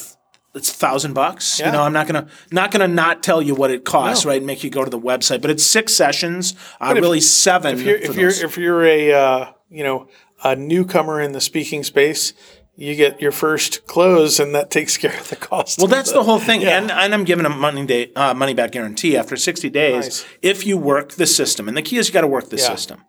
it's 0.53 0.69
a 0.69 0.73
thousand 0.73 1.13
bucks. 1.13 1.59
You 1.59 1.71
know, 1.71 1.81
I'm 1.81 1.93
not 1.93 2.07
gonna 2.07 2.27
not 2.51 2.71
gonna 2.71 2.89
not 2.89 3.23
tell 3.23 3.41
you 3.41 3.55
what 3.55 3.71
it 3.71 3.85
costs, 3.85 4.25
No. 4.25 4.31
right? 4.31 4.37
And 4.37 4.45
make 4.45 4.63
you 4.65 4.69
go 4.69 4.83
to 4.83 4.89
the 4.89 4.99
website, 4.99 5.41
but 5.41 5.49
it's 5.49 5.63
six 5.63 5.93
sessions. 5.93 6.55
Uh, 6.81 6.93
if- 6.95 7.01
really 7.01 7.21
seven. 7.21 7.79
if 7.79 7.85
you're 7.85 7.97
for 7.99 8.03
if 8.11 8.15
you're 8.17 8.29
those. 8.31 8.43
if 8.43 8.57
you're 8.57 8.83
a 8.83 9.13
uh, 9.13 9.51
you 9.69 9.83
know 9.85 10.09
a 10.43 10.55
newcomer 10.57 11.21
in 11.21 11.31
the 11.31 11.39
speaking 11.41 11.83
space, 11.83 12.33
you 12.75 12.95
get 12.95 13.21
your 13.21 13.31
first 13.31 13.85
close, 13.85 14.39
and 14.39 14.53
that 14.55 14.71
takes 14.71 14.97
care 15.03 15.17
of 15.19 15.29
the 15.29 15.35
cost. 15.35 15.77
Well, 15.79 15.87
that's 15.87 16.11
the 16.11 16.23
whole 16.23 16.39
thing, 16.39 16.61
Yeah. 16.61 16.77
and 16.79 16.91
and 16.91 17.13
I'm 17.13 17.23
giving 17.23 17.45
a 17.45 17.49
money 17.49 17.85
day 17.85 18.11
uh, 18.15 18.33
money 18.33 18.53
back 18.53 18.71
guarantee 18.71 19.15
after 19.17 19.35
60 19.37 19.69
days 19.69 20.05
Nice. 20.05 20.25
if 20.41 20.65
you 20.65 20.77
work 20.77 21.13
the 21.13 21.27
system. 21.27 21.67
And 21.67 21.77
the 21.77 21.81
key 21.81 21.97
is 21.97 22.07
you 22.07 22.13
got 22.13 22.21
to 22.21 22.27
work 22.27 22.49
the 22.49 22.57
Yeah. 22.57 22.75
system. 22.75 23.03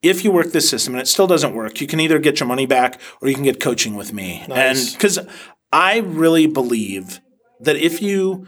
If 0.00 0.22
you 0.24 0.30
work 0.30 0.52
the 0.52 0.60
system 0.60 0.94
and 0.94 1.00
it 1.00 1.06
still 1.08 1.26
doesn't 1.26 1.54
work, 1.54 1.80
you 1.80 1.88
can 1.88 1.98
either 1.98 2.20
get 2.20 2.38
your 2.38 2.46
money 2.46 2.66
back 2.66 3.00
or 3.20 3.28
you 3.28 3.34
can 3.34 3.42
get 3.42 3.58
coaching 3.58 3.96
with 3.96 4.12
me. 4.12 4.44
Nice. 4.48 4.90
And 4.90 4.92
because 4.96 5.18
I 5.72 5.98
really 5.98 6.46
believe 6.46 7.18
that 7.60 7.74
if 7.76 8.00
you 8.00 8.46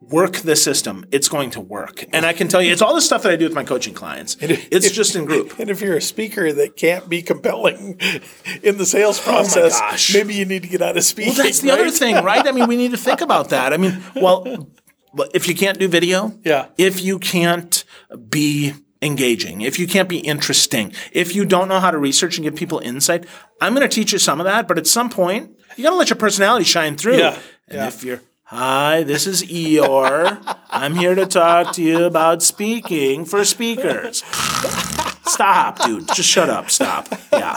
work 0.00 0.36
the 0.38 0.56
system, 0.56 1.04
it's 1.12 1.28
going 1.28 1.50
to 1.50 1.60
work. 1.60 2.04
And 2.12 2.24
I 2.24 2.32
can 2.32 2.48
tell 2.48 2.62
you, 2.62 2.72
it's 2.72 2.80
all 2.80 2.94
the 2.94 3.02
stuff 3.02 3.22
that 3.22 3.32
I 3.32 3.36
do 3.36 3.44
with 3.44 3.54
my 3.54 3.64
coaching 3.64 3.92
clients. 3.94 4.36
It's 4.40 4.90
just 4.90 5.14
in 5.14 5.26
group. 5.26 5.58
And 5.58 5.68
if 5.68 5.80
you're 5.82 5.96
a 5.96 6.00
speaker 6.02 6.52
that 6.54 6.76
can't 6.76 7.08
be 7.08 7.20
compelling 7.22 8.00
in 8.62 8.78
the 8.78 8.86
sales 8.86 9.20
oh 9.20 9.24
process, 9.24 9.78
Oh 9.82 9.96
maybe 10.18 10.34
you 10.34 10.46
need 10.46 10.62
to 10.62 10.68
get 10.68 10.80
out 10.80 10.96
of 10.96 11.04
speaking. 11.04 11.34
Well, 11.34 11.44
that's 11.44 11.60
the 11.60 11.70
other 11.70 11.90
thing, 11.90 12.16
right? 12.24 12.46
I 12.46 12.52
mean, 12.52 12.66
we 12.66 12.76
need 12.76 12.92
to 12.92 12.96
think 12.96 13.20
about 13.20 13.50
that. 13.50 13.72
I 13.74 13.76
mean, 13.76 14.02
well, 14.16 14.68
if 15.34 15.46
you 15.48 15.54
can't 15.54 15.78
do 15.78 15.86
video, 15.86 16.32
Yeah. 16.44 16.66
if 16.78 17.02
you 17.02 17.18
can't 17.18 17.84
be 18.30 18.72
engaging, 19.02 19.60
if 19.60 19.78
you 19.78 19.86
can't 19.86 20.08
be 20.08 20.18
interesting, 20.20 20.92
if 21.12 21.34
you 21.34 21.44
don't 21.44 21.68
know 21.68 21.78
how 21.80 21.90
to 21.90 21.98
research 21.98 22.38
and 22.38 22.44
give 22.44 22.54
people 22.56 22.78
insight, 22.78 23.26
I'm 23.60 23.74
going 23.74 23.86
to 23.88 23.94
teach 23.94 24.12
you 24.12 24.18
some 24.18 24.40
of 24.40 24.44
that. 24.44 24.66
But 24.66 24.78
at 24.78 24.86
some 24.86 25.10
point, 25.10 25.50
you 25.76 25.84
got 25.84 25.90
to 25.90 25.96
let 25.96 26.08
your 26.10 26.16
personality 26.16 26.64
shine 26.64 26.96
through. 26.96 27.18
Yeah. 27.18 27.38
And 27.68 27.76
Yeah. 27.76 27.88
if 27.88 28.02
you're 28.02 28.22
Hi, 28.52 29.04
this 29.04 29.28
is 29.28 29.44
Eeyore. 29.44 30.42
I'm 30.70 30.96
here 30.96 31.14
to 31.14 31.24
talk 31.24 31.72
to 31.74 31.82
you 31.84 32.02
about 32.02 32.42
speaking 32.42 33.24
for 33.24 33.44
speakers. 33.44 34.24
Stop, 35.24 35.84
dude. 35.84 36.08
Just 36.08 36.28
shut 36.28 36.50
up. 36.50 36.68
Stop. 36.68 37.06
Yeah. 37.32 37.54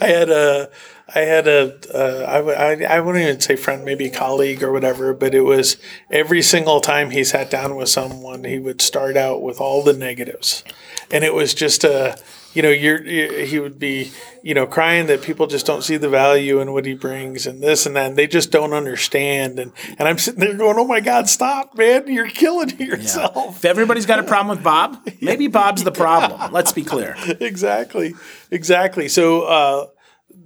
I 0.00 0.06
had 0.06 0.30
a 0.30 0.70
I 1.14 1.20
had 1.20 1.46
a, 1.46 1.74
uh, 1.94 2.26
I, 2.28 2.36
w- 2.38 2.56
I, 2.56 2.96
I 2.96 3.00
wouldn't 3.00 3.22
even 3.22 3.40
say 3.40 3.54
friend, 3.54 3.84
maybe 3.84 4.10
colleague 4.10 4.64
or 4.64 4.72
whatever, 4.72 5.14
but 5.14 5.32
it 5.32 5.42
was 5.42 5.76
every 6.10 6.42
single 6.42 6.80
time 6.80 7.10
he 7.10 7.22
sat 7.22 7.50
down 7.50 7.76
with 7.76 7.88
someone, 7.88 8.42
he 8.42 8.58
would 8.58 8.82
start 8.82 9.16
out 9.16 9.40
with 9.40 9.60
all 9.60 9.82
the 9.84 9.92
negatives. 9.92 10.64
And 11.12 11.22
it 11.22 11.32
was 11.32 11.54
just 11.54 11.84
a, 11.84 12.18
you 12.52 12.62
know, 12.62 12.70
you're, 12.70 13.04
you 13.06 13.44
he 13.46 13.60
would 13.60 13.78
be, 13.78 14.10
you 14.42 14.54
know, 14.54 14.66
crying 14.66 15.06
that 15.06 15.22
people 15.22 15.46
just 15.46 15.66
don't 15.66 15.82
see 15.82 15.96
the 15.96 16.08
value 16.08 16.60
in 16.60 16.72
what 16.72 16.84
he 16.84 16.94
brings 16.94 17.46
and 17.46 17.62
this 17.62 17.86
and 17.86 17.94
that. 17.94 18.08
And 18.08 18.16
they 18.16 18.26
just 18.26 18.50
don't 18.50 18.72
understand. 18.72 19.60
And, 19.60 19.72
and 19.98 20.08
I'm 20.08 20.18
sitting 20.18 20.40
there 20.40 20.56
going, 20.56 20.78
oh 20.78 20.86
my 20.86 21.00
God, 21.00 21.28
stop, 21.28 21.76
man. 21.76 22.08
You're 22.08 22.28
killing 22.28 22.70
yourself. 22.80 23.58
If 23.58 23.64
everybody's 23.64 24.06
got 24.06 24.18
a 24.18 24.24
problem 24.24 24.56
with 24.56 24.64
Bob, 24.64 24.98
maybe 25.20 25.46
Bob's 25.46 25.84
the 25.84 25.92
problem. 25.92 26.52
Let's 26.52 26.72
be 26.72 26.82
clear. 26.82 27.14
exactly. 27.40 28.14
Exactly. 28.50 29.08
So, 29.08 29.42
uh, 29.42 29.86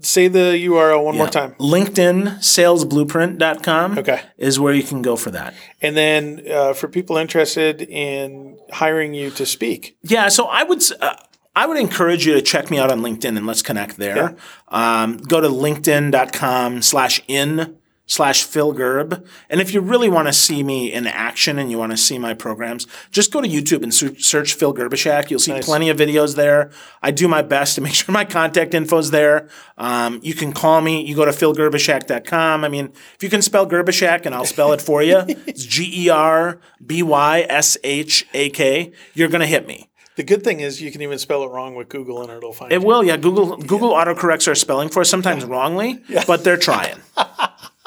say 0.00 0.28
the 0.28 0.54
URL 0.66 1.04
one 1.04 1.16
more 1.16 1.28
time. 1.28 1.54
LinkedIn 1.58 2.38
salesblueprint.com 2.38 3.98
Okay. 3.98 4.20
is 4.36 4.58
where 4.60 4.74
you 4.74 4.82
can 4.82 5.02
go 5.02 5.16
for 5.16 5.30
that. 5.30 5.54
And 5.82 5.96
then 5.96 6.42
uh, 6.50 6.72
for 6.72 6.88
people 6.88 7.16
interested 7.16 7.82
in 7.82 8.58
hiring 8.72 9.14
you 9.14 9.30
to 9.30 9.46
speak, 9.46 9.96
Yeah, 10.02 10.28
so 10.28 10.46
I 10.46 10.62
would 10.64 10.82
uh, 11.00 11.16
I 11.56 11.66
would 11.66 11.78
encourage 11.78 12.24
you 12.26 12.34
to 12.34 12.42
check 12.42 12.70
me 12.70 12.78
out 12.78 12.92
on 12.92 13.00
LinkedIn 13.00 13.36
and 13.36 13.44
let's 13.46 13.62
connect 13.62 13.96
there. 13.96 14.36
Um, 14.68 15.16
go 15.16 15.40
to 15.40 15.48
linkedin.com 15.48 16.82
slash 16.82 17.20
in 17.26 17.77
slash 18.08 18.42
Phil 18.42 18.74
Gerb. 18.74 19.24
And 19.48 19.60
if 19.60 19.72
you 19.72 19.80
really 19.80 20.08
want 20.08 20.26
to 20.26 20.32
see 20.32 20.64
me 20.64 20.92
in 20.92 21.06
action 21.06 21.58
and 21.58 21.70
you 21.70 21.78
want 21.78 21.92
to 21.92 21.96
see 21.96 22.18
my 22.18 22.34
programs, 22.34 22.86
just 23.12 23.32
go 23.32 23.40
to 23.40 23.48
YouTube 23.48 23.82
and 23.84 23.94
search 23.94 24.54
Phil 24.54 24.74
Gerbyshak. 24.74 25.30
You'll 25.30 25.38
see 25.38 25.60
plenty 25.60 25.88
of 25.90 25.96
videos 25.98 26.34
there. 26.34 26.70
I 27.02 27.12
do 27.12 27.28
my 27.28 27.42
best 27.42 27.76
to 27.76 27.80
make 27.80 27.94
sure 28.00 28.12
my 28.12 28.24
contact 28.24 28.72
info's 28.74 29.12
there. 29.12 29.48
Um, 29.76 30.18
you 30.24 30.34
can 30.34 30.52
call 30.52 30.80
me. 30.80 31.04
You 31.06 31.14
go 31.14 31.24
to 31.24 31.30
philgerbyshak.com. 31.30 32.64
I 32.64 32.68
mean, 32.68 32.92
if 33.14 33.22
you 33.22 33.28
can 33.30 33.42
spell 33.42 33.66
Gerbyshak 33.68 34.26
and 34.26 34.34
I'll 34.34 34.44
spell 34.44 34.72
it 34.72 34.80
for 34.80 35.02
you, 35.02 35.18
it's 35.46 35.64
G 35.64 36.06
E 36.06 36.08
R 36.08 36.58
B 36.84 37.02
Y 37.02 37.46
S 37.48 37.76
H 37.84 38.26
A 38.34 38.50
K, 38.50 38.92
you're 39.14 39.28
going 39.28 39.40
to 39.42 39.46
hit 39.46 39.66
me. 39.66 39.88
the 40.16 40.22
good 40.24 40.42
thing 40.42 40.58
is 40.60 40.80
you 40.82 40.90
can 40.90 41.00
even 41.02 41.18
spell 41.18 41.42
it 41.44 41.48
wrong 41.50 41.74
with 41.76 41.88
Google 41.88 42.22
and 42.22 42.32
it'll 42.32 42.52
find 42.52 42.72
It 42.72 42.80
you. 42.80 42.86
will, 42.86 43.04
yeah. 43.04 43.16
Google 43.16 43.56
Google 43.72 43.90
autocorrects 43.92 44.48
our 44.48 44.54
spelling 44.56 44.88
for 44.88 45.00
us, 45.02 45.08
sometimes 45.10 45.44
wrongly, 45.44 46.00
but 46.26 46.42
they're 46.42 46.56
trying. 46.56 46.96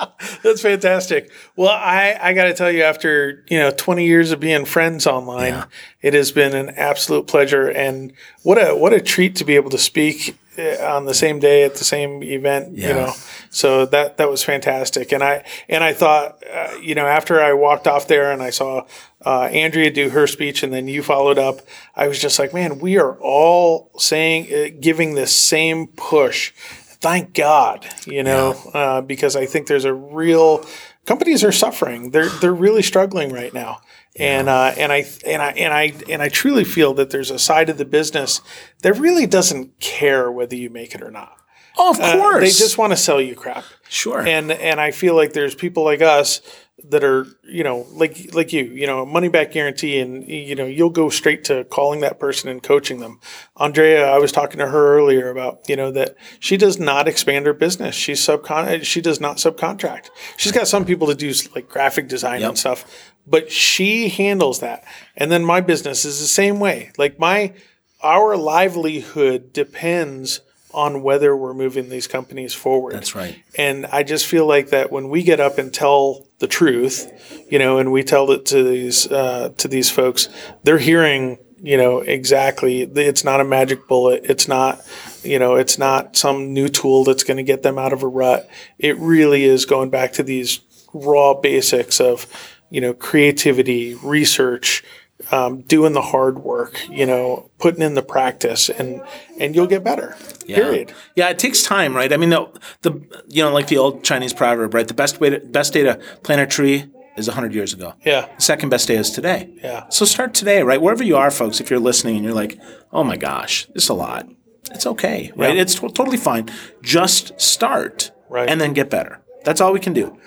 That's 0.43 0.61
fantastic. 0.61 1.31
Well, 1.55 1.69
I, 1.69 2.17
I 2.21 2.33
got 2.33 2.45
to 2.45 2.53
tell 2.53 2.71
you, 2.71 2.83
after 2.83 3.43
you 3.49 3.59
know 3.59 3.71
20 3.71 4.05
years 4.05 4.31
of 4.31 4.39
being 4.39 4.65
friends 4.65 5.07
online, 5.07 5.65
it 6.01 6.13
has 6.13 6.31
been 6.31 6.55
an 6.55 6.69
absolute 6.71 7.27
pleasure, 7.27 7.69
and 7.69 8.13
what 8.43 8.57
a 8.57 8.75
what 8.75 8.93
a 8.93 9.01
treat 9.01 9.35
to 9.37 9.45
be 9.45 9.55
able 9.55 9.69
to 9.71 9.77
speak 9.77 10.37
uh, 10.57 10.95
on 10.95 11.05
the 11.05 11.13
same 11.13 11.39
day 11.39 11.63
at 11.63 11.75
the 11.75 11.83
same 11.83 12.23
event. 12.23 12.77
You 12.77 12.89
know, 12.89 13.13
so 13.49 13.85
that 13.87 14.17
that 14.17 14.29
was 14.29 14.43
fantastic, 14.43 15.11
and 15.11 15.23
I 15.23 15.43
and 15.69 15.83
I 15.83 15.93
thought, 15.93 16.43
uh, 16.51 16.75
you 16.81 16.95
know, 16.95 17.05
after 17.05 17.41
I 17.41 17.53
walked 17.53 17.87
off 17.87 18.07
there 18.07 18.31
and 18.31 18.41
I 18.41 18.49
saw 18.49 18.85
uh, 19.25 19.43
Andrea 19.43 19.91
do 19.91 20.09
her 20.09 20.27
speech, 20.27 20.63
and 20.63 20.73
then 20.73 20.87
you 20.87 21.03
followed 21.03 21.37
up, 21.37 21.61
I 21.95 22.07
was 22.07 22.19
just 22.19 22.39
like, 22.39 22.53
man, 22.53 22.79
we 22.79 22.97
are 22.97 23.17
all 23.19 23.91
saying, 23.97 24.53
uh, 24.53 24.77
giving 24.79 25.13
this 25.13 25.35
same 25.35 25.87
push 25.87 26.53
thank 27.01 27.33
God, 27.33 27.87
you 28.05 28.23
know, 28.23 28.51
uh, 28.73 29.01
because 29.01 29.35
I 29.35 29.45
think 29.45 29.67
there's 29.67 29.85
a 29.85 29.93
real 29.93 30.65
companies 31.05 31.43
are 31.43 31.51
suffering. 31.51 32.11
They're 32.11 32.29
they're 32.29 32.53
really 32.53 32.83
struggling 32.83 33.33
right 33.33 33.53
now. 33.53 33.81
And 34.17 34.49
uh, 34.49 34.73
and 34.77 34.91
I 34.91 35.05
and 35.25 35.41
I 35.41 35.51
and 35.51 35.73
I 35.73 35.93
and 36.09 36.21
I 36.21 36.29
truly 36.29 36.63
feel 36.63 36.93
that 36.95 37.09
there's 37.09 37.31
a 37.31 37.39
side 37.39 37.69
of 37.69 37.77
the 37.77 37.85
business 37.85 38.41
that 38.81 38.93
really 38.93 39.25
doesn't 39.25 39.79
care 39.79 40.31
whether 40.31 40.55
you 40.55 40.69
make 40.69 40.93
it 40.93 41.01
or 41.01 41.11
not. 41.11 41.40
Oh, 41.83 41.91
of 41.91 41.99
Uh, 41.99 42.15
course. 42.17 42.39
they 42.43 42.63
just 42.65 42.77
want 42.77 42.91
to 42.91 42.97
sell 42.97 43.19
you 43.19 43.35
crap. 43.35 43.63
sure. 43.89 44.21
And 44.21 44.51
and 44.51 44.79
I 44.79 44.91
feel 44.91 45.15
like 45.15 45.33
there's 45.33 45.55
people 45.55 45.83
like 45.83 46.01
us 46.01 46.41
that 46.89 47.03
are 47.03 47.27
you 47.43 47.63
know 47.63 47.85
like 47.91 48.33
like 48.33 48.51
you 48.53 48.63
you 48.65 48.87
know 48.87 49.05
money 49.05 49.29
back 49.29 49.51
guarantee 49.51 49.99
and 49.99 50.27
you 50.27 50.55
know 50.55 50.65
you'll 50.65 50.89
go 50.89 51.09
straight 51.09 51.43
to 51.43 51.63
calling 51.65 51.99
that 52.01 52.19
person 52.19 52.49
and 52.49 52.61
coaching 52.63 52.99
them. 52.99 53.19
Andrea, 53.57 54.07
I 54.09 54.17
was 54.17 54.31
talking 54.31 54.57
to 54.59 54.67
her 54.67 54.97
earlier 54.97 55.29
about 55.29 55.67
you 55.69 55.75
know 55.75 55.91
that 55.91 56.15
she 56.39 56.57
does 56.57 56.79
not 56.79 57.07
expand 57.07 57.45
her 57.45 57.53
business. 57.53 57.95
She's 57.95 58.19
subcon 58.21 58.83
she 58.83 58.99
does 59.01 59.19
not 59.19 59.37
subcontract. 59.37 60.09
She's 60.37 60.51
got 60.51 60.67
some 60.67 60.85
people 60.85 61.07
to 61.07 61.15
do 61.15 61.33
like 61.55 61.67
graphic 61.69 62.07
design 62.07 62.41
Yep. 62.41 62.49
and 62.49 62.57
stuff, 62.59 63.11
but 63.27 63.51
she 63.51 64.09
handles 64.09 64.59
that. 64.59 64.83
And 65.15 65.31
then 65.31 65.43
my 65.45 65.61
business 65.61 66.03
is 66.05 66.19
the 66.19 66.27
same 66.27 66.59
way. 66.59 66.91
Like 66.97 67.19
my 67.19 67.53
our 68.01 68.35
livelihood 68.37 69.53
depends 69.53 70.41
on 70.73 71.01
whether 71.03 71.35
we're 71.35 71.53
moving 71.53 71.89
these 71.89 72.07
companies 72.07 72.53
forward. 72.53 72.93
That's 72.93 73.15
right. 73.15 73.41
And 73.57 73.85
I 73.87 74.03
just 74.03 74.25
feel 74.25 74.45
like 74.45 74.69
that 74.69 74.91
when 74.91 75.09
we 75.09 75.23
get 75.23 75.39
up 75.39 75.57
and 75.57 75.73
tell 75.73 76.25
the 76.39 76.47
truth, 76.47 77.45
you 77.49 77.59
know, 77.59 77.77
and 77.77 77.91
we 77.91 78.03
tell 78.03 78.31
it 78.31 78.45
to 78.47 78.63
these 78.63 79.11
uh, 79.11 79.49
to 79.57 79.67
these 79.67 79.89
folks, 79.89 80.29
they're 80.63 80.77
hearing, 80.77 81.37
you 81.61 81.77
know, 81.77 81.99
exactly. 81.99 82.81
It's 82.81 83.23
not 83.23 83.41
a 83.41 83.45
magic 83.45 83.87
bullet. 83.87 84.25
It's 84.25 84.47
not, 84.47 84.81
you 85.23 85.39
know, 85.39 85.55
it's 85.55 85.77
not 85.77 86.15
some 86.15 86.53
new 86.53 86.67
tool 86.67 87.03
that's 87.03 87.23
going 87.23 87.37
to 87.37 87.43
get 87.43 87.63
them 87.63 87.77
out 87.77 87.93
of 87.93 88.03
a 88.03 88.07
rut. 88.07 88.49
It 88.79 88.97
really 88.97 89.43
is 89.43 89.65
going 89.65 89.89
back 89.89 90.13
to 90.13 90.23
these 90.23 90.61
raw 90.93 91.33
basics 91.33 92.01
of, 92.01 92.25
you 92.69 92.81
know, 92.81 92.93
creativity, 92.93 93.95
research, 93.95 94.83
um, 95.31 95.61
doing 95.61 95.93
the 95.93 96.01
hard 96.01 96.39
work, 96.39 96.79
you 96.89 97.05
know, 97.05 97.49
putting 97.59 97.81
in 97.81 97.95
the 97.95 98.01
practice, 98.01 98.69
and 98.69 99.01
and 99.39 99.55
you'll 99.55 99.67
get 99.67 99.83
better. 99.83 100.15
Period. 100.47 100.93
Yeah, 101.15 101.29
it 101.29 101.39
takes 101.39 101.63
time, 101.63 101.95
right? 101.95 102.11
I 102.11 102.17
mean, 102.17 102.29
the, 102.29 102.47
the 102.81 102.91
you 103.27 103.43
know, 103.43 103.51
like 103.53 103.67
the 103.67 103.77
old 103.77 104.03
Chinese 104.03 104.33
proverb, 104.33 104.73
right? 104.73 104.87
The 104.87 104.93
best 104.93 105.19
way 105.19 105.29
to 105.29 105.39
best 105.39 105.73
day 105.73 105.83
to 105.83 105.95
plant 106.23 106.41
a 106.41 106.47
tree 106.47 106.85
is 107.17 107.27
hundred 107.27 107.53
years 107.53 107.73
ago. 107.73 107.93
Yeah. 108.05 108.27
The 108.37 108.41
second 108.41 108.69
best 108.69 108.87
day 108.87 108.95
is 108.95 109.11
today. 109.11 109.49
Yeah. 109.63 109.87
So 109.89 110.05
start 110.05 110.33
today, 110.33 110.63
right? 110.63 110.81
Wherever 110.81 111.03
you 111.03 111.17
are, 111.17 111.31
folks. 111.31 111.59
If 111.61 111.69
you're 111.69 111.79
listening 111.79 112.15
and 112.15 112.23
you're 112.25 112.33
like, 112.33 112.57
"Oh 112.91 113.03
my 113.03 113.17
gosh, 113.17 113.65
this 113.73 113.83
is 113.83 113.89
a 113.89 113.93
lot," 113.93 114.27
it's 114.71 114.85
okay, 114.87 115.31
right? 115.35 115.55
Yeah. 115.55 115.61
It's 115.61 115.75
to- 115.75 115.89
totally 115.89 116.17
fine. 116.17 116.49
Just 116.81 117.39
start, 117.39 118.11
Right. 118.29 118.49
and 118.49 118.59
then 118.61 118.73
get 118.73 118.89
better. 118.89 119.19
That's 119.43 119.59
all 119.61 119.73
we 119.73 119.79
can 119.79 119.93
do. 119.93 120.17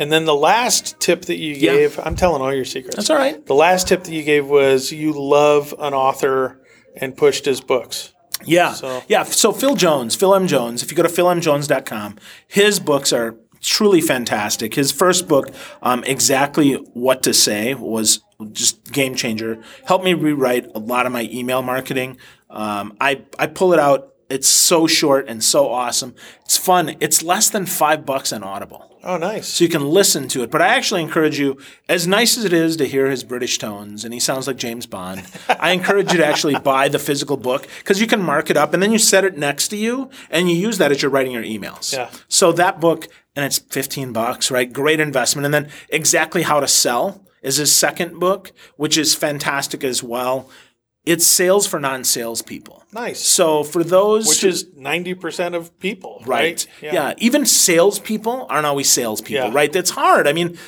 And 0.00 0.10
then 0.10 0.24
the 0.24 0.34
last 0.34 0.98
tip 0.98 1.26
that 1.26 1.36
you 1.36 1.54
Yeah. 1.54 1.72
gave, 1.74 2.00
I'm 2.02 2.16
telling 2.16 2.42
all 2.42 2.52
your 2.52 2.64
secrets. 2.64 2.96
That's 2.96 3.10
all 3.10 3.16
right. 3.18 3.44
The 3.46 3.54
last 3.54 3.86
tip 3.86 4.02
that 4.04 4.12
you 4.12 4.22
gave 4.24 4.46
was 4.46 4.90
you 4.90 5.12
love 5.12 5.74
an 5.78 5.94
author 5.94 6.58
and 6.96 7.16
pushed 7.16 7.44
his 7.44 7.60
books. 7.60 8.12
Yeah. 8.44 8.72
So- 8.72 9.02
Yeah. 9.08 9.24
So 9.24 9.52
Phil 9.52 9.76
Jones, 9.76 10.16
Phil 10.16 10.34
M. 10.34 10.46
Jones, 10.46 10.82
if 10.82 10.90
you 10.90 10.96
go 10.96 11.02
to 11.02 11.08
philmjones.com, 11.08 12.16
his 12.48 12.80
books 12.80 13.12
are 13.12 13.36
truly 13.62 14.00
fantastic. 14.00 14.74
His 14.74 14.90
first 14.90 15.28
book, 15.28 15.50
um, 15.82 16.02
Exactly 16.04 16.72
What 16.94 17.22
to 17.24 17.34
Say, 17.34 17.74
was 17.74 18.20
just 18.52 18.90
game 18.90 19.14
changer. 19.14 19.58
Helped 19.84 20.04
me 20.06 20.14
rewrite 20.14 20.66
a 20.74 20.78
lot 20.78 21.04
of 21.04 21.12
my 21.12 21.28
email 21.30 21.60
marketing. 21.60 22.16
Um, 22.48 22.94
I, 22.98 23.20
I 23.38 23.46
pull 23.48 23.74
it 23.74 23.78
out. 23.78 24.06
It's 24.30 24.48
so 24.48 24.86
short 24.86 25.28
and 25.28 25.42
so 25.42 25.68
awesome. 25.70 26.14
It's 26.44 26.56
fun. 26.56 26.96
It's 27.00 27.22
less 27.22 27.50
than 27.50 27.66
five 27.66 28.06
bucks 28.06 28.32
on 28.32 28.42
Audible 28.44 28.86
Oh, 29.02 29.16
nice. 29.16 29.48
so 29.48 29.64
you 29.64 29.70
can 29.70 29.82
listen 29.84 30.28
to 30.28 30.42
it. 30.42 30.50
But 30.50 30.62
I 30.62 30.68
actually 30.68 31.02
encourage 31.02 31.38
you, 31.38 31.58
as 31.88 32.06
nice 32.06 32.38
as 32.38 32.44
it 32.44 32.52
is 32.52 32.76
to 32.76 32.86
hear 32.86 33.10
his 33.10 33.24
British 33.24 33.58
tones, 33.58 34.04
and 34.04 34.14
he 34.14 34.20
sounds 34.20 34.46
like 34.46 34.56
James 34.56 34.86
Bond, 34.86 35.22
I 35.48 35.72
encourage 35.72 36.12
you 36.12 36.18
to 36.18 36.26
actually 36.26 36.58
buy 36.58 36.88
the 36.88 36.98
physical 36.98 37.36
book 37.36 37.66
because 37.78 38.00
you 38.00 38.06
can 38.06 38.22
mark 38.22 38.50
it 38.50 38.56
up 38.56 38.72
and 38.72 38.82
then 38.82 38.92
you 38.92 38.98
set 38.98 39.24
it 39.24 39.36
next 39.36 39.68
to 39.68 39.76
you 39.76 40.10
and 40.30 40.48
you 40.50 40.56
use 40.56 40.78
that 40.78 40.90
as 40.92 41.02
you're 41.02 41.10
writing 41.10 41.32
your 41.32 41.42
emails. 41.42 41.92
Yeah. 41.92 42.10
So 42.28 42.52
that 42.52 42.80
book, 42.80 43.08
and 43.34 43.44
it's 43.44 43.58
15 43.58 44.12
bucks, 44.12 44.50
right? 44.50 44.72
Great 44.72 45.00
investment. 45.00 45.44
And 45.44 45.54
then 45.54 45.70
Exactly 45.88 46.42
How 46.42 46.60
to 46.60 46.68
Sell 46.68 47.24
is 47.42 47.56
his 47.56 47.74
second 47.74 48.20
book, 48.20 48.52
which 48.76 48.98
is 48.98 49.14
fantastic 49.14 49.82
as 49.82 50.02
well. 50.02 50.48
It's 51.06 51.26
sales 51.26 51.66
for 51.66 51.80
non 51.80 52.04
salespeople. 52.04 52.84
Nice. 52.92 53.20
So 53.20 53.64
for 53.64 53.82
those 53.82 54.28
Which 54.28 54.42
who- 54.42 54.48
is 54.48 54.66
90% 54.76 55.54
of 55.54 55.76
people, 55.80 56.22
Right. 56.26 56.66
right? 56.82 56.92
Yeah. 56.92 57.14
Even 57.18 57.46
salespeople 57.46 58.46
aren't 58.50 58.66
always 58.66 58.90
salespeople, 58.90 59.48
Yeah. 59.48 59.54
right? 59.54 59.72
That's 59.72 59.90
hard. 59.90 60.28
I 60.28 60.32
mean, 60.32 60.58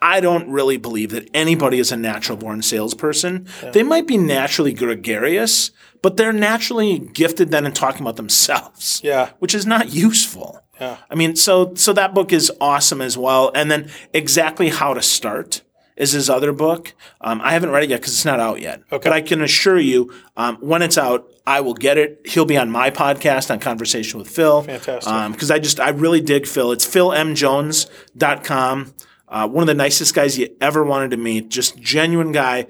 I 0.00 0.20
don't 0.20 0.48
really 0.50 0.76
believe 0.76 1.10
that 1.10 1.28
anybody 1.32 1.78
is 1.78 1.92
a 1.92 1.96
natural 1.96 2.36
born 2.36 2.60
salesperson. 2.62 3.46
They 3.72 3.82
might 3.84 4.06
be 4.06 4.18
naturally 4.18 4.72
gregarious, 4.72 5.70
but 6.02 6.16
they're 6.16 6.32
naturally 6.32 6.98
gifted 6.98 7.50
then 7.52 7.64
in 7.64 7.72
talking 7.72 8.02
about 8.02 8.16
themselves. 8.16 9.00
Yeah. 9.04 9.30
Which 9.38 9.54
is 9.54 9.64
not 9.64 9.94
useful. 9.94 10.58
Yeah. 10.80 10.96
I 11.08 11.14
mean, 11.14 11.36
so 11.36 11.72
so 11.76 11.92
that 11.92 12.12
book 12.14 12.32
is 12.32 12.50
awesome 12.60 13.00
as 13.00 13.16
well. 13.16 13.52
And 13.54 13.70
then 13.70 13.90
exactly 14.12 14.70
how 14.70 14.92
to 14.94 15.02
start 15.02 15.62
is 15.96 16.12
his 16.12 16.30
other 16.30 16.52
book. 16.52 16.94
Um, 17.20 17.40
I 17.42 17.52
haven't 17.52 17.70
read 17.70 17.84
it 17.84 17.90
yet 17.90 18.00
because 18.00 18.14
it's 18.14 18.24
not 18.24 18.40
out 18.40 18.60
yet. 18.60 18.82
Okay. 18.90 19.08
But 19.08 19.12
I 19.12 19.20
can 19.20 19.42
assure 19.42 19.78
you, 19.78 20.12
um, 20.36 20.56
when 20.56 20.82
it's 20.82 20.98
out, 20.98 21.30
I 21.46 21.60
will 21.60 21.74
get 21.74 21.98
it. 21.98 22.20
He'll 22.24 22.44
be 22.44 22.56
on 22.56 22.70
my 22.70 22.90
podcast 22.90 23.50
on 23.50 23.58
Conversation 23.58 24.18
with 24.18 24.28
Phil. 24.28 24.62
Fantastic. 24.62 25.32
Because 25.32 25.50
I 25.50 25.58
just 25.58 25.80
I 25.80 25.90
really 25.90 26.20
dig 26.20 26.46
Phil. 26.46 26.72
It's 26.72 26.86
philmjones.com. 26.86 28.94
Uh, 29.28 29.48
one 29.48 29.62
of 29.62 29.66
the 29.66 29.74
nicest 29.74 30.14
guys 30.14 30.38
you 30.38 30.54
ever 30.60 30.84
wanted 30.84 31.10
to 31.12 31.16
meet. 31.16 31.48
Just 31.48 31.78
genuine 31.78 32.32
guy. 32.32 32.66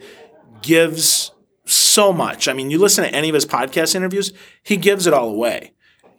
Gives 0.62 1.32
so 1.64 2.12
much. 2.12 2.48
I 2.48 2.52
mean, 2.52 2.70
you 2.70 2.78
listen 2.78 3.04
to 3.04 3.14
any 3.14 3.28
of 3.28 3.34
his 3.34 3.46
podcast 3.46 3.94
interviews, 3.94 4.32
he 4.62 4.76
gives 4.76 5.06
it 5.06 5.14
all 5.14 5.30
away. 5.30 5.72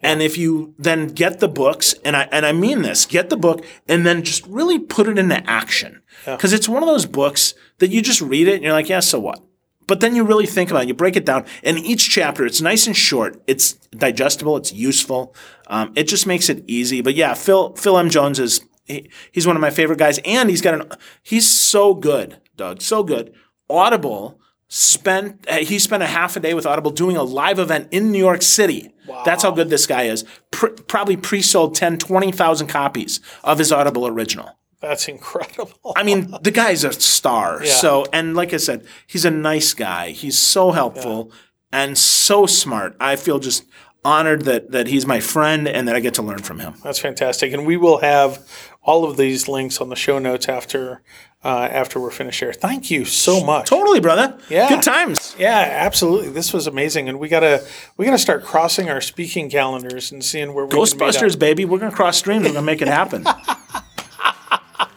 And 0.04 0.20
if 0.20 0.36
you 0.36 0.74
then 0.78 1.08
get 1.08 1.40
the 1.40 1.48
books, 1.48 1.94
and 2.04 2.16
I 2.16 2.28
and 2.30 2.44
I 2.44 2.52
mean 2.52 2.82
this, 2.82 3.06
get 3.06 3.30
the 3.30 3.36
book 3.36 3.64
and 3.88 4.04
then 4.06 4.22
just 4.22 4.46
really 4.46 4.78
put 4.78 5.08
it 5.08 5.18
into 5.18 5.48
action. 5.48 6.02
Because 6.24 6.52
it's 6.52 6.68
one 6.68 6.82
of 6.82 6.88
those 6.88 7.06
books 7.06 7.54
that 7.78 7.90
you 7.90 8.02
just 8.02 8.20
read 8.20 8.48
it 8.48 8.54
and 8.54 8.62
you're 8.62 8.72
like, 8.72 8.88
yeah, 8.88 9.00
so 9.00 9.18
what? 9.18 9.42
But 9.86 10.00
then 10.00 10.14
you 10.14 10.24
really 10.24 10.46
think 10.46 10.70
about 10.70 10.84
it, 10.84 10.88
you 10.88 10.94
break 10.94 11.16
it 11.16 11.26
down, 11.26 11.44
and 11.62 11.78
each 11.78 12.08
chapter, 12.08 12.46
it's 12.46 12.62
nice 12.62 12.86
and 12.86 12.96
short. 12.96 13.42
It's 13.46 13.74
digestible, 13.90 14.56
it's 14.56 14.72
useful. 14.72 15.34
Um, 15.66 15.92
it 15.94 16.04
just 16.04 16.26
makes 16.26 16.48
it 16.48 16.64
easy. 16.66 17.02
But 17.02 17.14
yeah, 17.14 17.34
Phil 17.34 17.74
Phil 17.74 17.98
M. 17.98 18.08
Jones 18.08 18.38
is 18.38 18.60
he, 18.84 19.10
he's 19.32 19.46
one 19.46 19.56
of 19.56 19.60
my 19.60 19.70
favorite 19.70 19.98
guys, 19.98 20.18
and 20.24 20.48
he's 20.48 20.62
got 20.62 20.74
an 20.74 20.90
he's 21.22 21.48
so 21.48 21.94
good, 21.94 22.40
Doug, 22.56 22.80
so 22.80 23.02
good. 23.02 23.34
Audible 23.68 24.40
spent 24.68 25.48
he 25.50 25.78
spent 25.78 26.02
a 26.02 26.06
half 26.06 26.36
a 26.36 26.40
day 26.40 26.54
with 26.54 26.66
Audible 26.66 26.90
doing 26.90 27.16
a 27.16 27.22
live 27.22 27.58
event 27.58 27.88
in 27.90 28.10
New 28.10 28.18
York 28.18 28.42
City. 28.42 28.93
That's 29.24 29.42
how 29.42 29.50
good 29.50 29.70
this 29.70 29.86
guy 29.86 30.04
is. 30.04 30.24
Pr- 30.50 30.68
probably 30.68 31.16
pre-sold 31.16 31.74
10, 31.74 31.98
20,000 31.98 32.66
copies 32.66 33.20
of 33.42 33.58
his 33.58 33.72
Audible 33.72 34.06
original. 34.06 34.58
That's 34.80 35.08
incredible. 35.08 35.92
I 35.96 36.02
mean, 36.02 36.34
the 36.42 36.50
guy's 36.50 36.84
a 36.84 36.92
star. 36.92 37.64
Yeah. 37.64 37.72
So, 37.72 38.04
and 38.12 38.34
like 38.36 38.52
I 38.52 38.58
said, 38.58 38.86
he's 39.06 39.24
a 39.24 39.30
nice 39.30 39.72
guy. 39.72 40.10
He's 40.10 40.38
so 40.38 40.72
helpful 40.72 41.32
and 41.72 41.96
so 41.96 42.46
smart. 42.46 42.94
I 43.00 43.16
feel 43.16 43.38
just 43.38 43.64
honored 44.04 44.42
that 44.42 44.70
that 44.72 44.86
he's 44.86 45.06
my 45.06 45.18
friend 45.20 45.66
and 45.66 45.88
that 45.88 45.96
I 45.96 46.00
get 46.00 46.14
to 46.14 46.22
learn 46.22 46.40
from 46.40 46.58
him. 46.58 46.74
That's 46.84 46.98
fantastic, 46.98 47.52
and 47.52 47.66
we 47.66 47.76
will 47.78 47.98
have 47.98 48.46
all 48.82 49.04
of 49.04 49.16
these 49.16 49.48
links 49.48 49.80
on 49.80 49.88
the 49.88 49.96
show 49.96 50.18
notes 50.18 50.48
after 50.48 51.02
uh, 51.44 51.68
after 51.70 52.00
we're 52.00 52.10
finished 52.10 52.40
here. 52.40 52.52
Thank 52.52 52.90
you 52.90 53.04
so 53.04 53.44
much. 53.44 53.68
Totally, 53.68 54.00
brother. 54.00 54.36
Yeah. 54.48 54.68
Good 54.68 54.82
times. 54.82 55.36
Yeah, 55.38 55.68
absolutely. 55.70 56.30
This 56.30 56.52
was 56.52 56.66
amazing, 56.66 57.08
and 57.08 57.20
we 57.20 57.28
gotta 57.28 57.64
we 57.96 58.06
gotta 58.06 58.18
start 58.18 58.44
crossing 58.44 58.88
our 58.88 59.00
speaking 59.00 59.50
calendars 59.50 60.10
and 60.10 60.24
seeing 60.24 60.54
where 60.54 60.64
we 60.64 60.70
Ghostbusters, 60.72 61.38
baby. 61.38 61.64
We're 61.64 61.78
gonna 61.78 61.94
cross 61.94 62.16
streams. 62.16 62.44
We're 62.46 62.54
gonna 62.54 62.66
make 62.66 62.80
it 62.82 62.88
happen. 62.88 63.26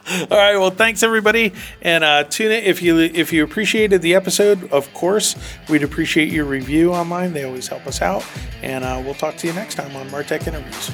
All 0.10 0.38
right. 0.38 0.56
Well, 0.56 0.72
thanks 0.72 1.04
everybody, 1.04 1.54
and 1.82 2.02
uh, 2.02 2.24
tune 2.24 2.52
in 2.52 2.64
if 2.64 2.82
you 2.82 2.98
if 2.98 3.34
you 3.34 3.44
appreciated 3.44 4.02
the 4.02 4.16
episode. 4.16 4.72
Of 4.72 4.92
course, 4.94 5.36
we'd 5.68 5.84
appreciate 5.84 6.32
your 6.32 6.46
review 6.46 6.94
online. 6.94 7.34
They 7.34 7.44
always 7.44 7.68
help 7.68 7.86
us 7.86 8.02
out, 8.02 8.26
and 8.62 8.86
uh, 8.86 9.02
we'll 9.04 9.16
talk 9.16 9.36
to 9.38 9.48
you 9.48 9.54
next 9.54 9.76
time 9.76 9.94
on 9.98 10.08
Martech 10.08 10.48
Interviews. 10.48 10.92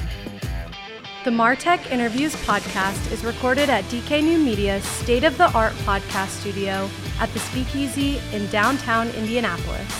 The 1.24 1.30
Martech 1.30 1.90
Interviews 1.90 2.36
podcast 2.44 3.10
is 3.10 3.24
recorded 3.24 3.70
at 3.70 3.84
DK 3.84 4.22
New 4.22 4.38
Media's 4.38 4.84
state 4.84 5.24
of 5.24 5.38
the 5.38 5.50
art 5.52 5.72
podcast 5.86 6.28
studio 6.28 6.90
at 7.18 7.32
the 7.32 7.38
Speakeasy 7.38 8.20
in 8.34 8.46
downtown 8.48 9.08
Indianapolis. 9.08 9.90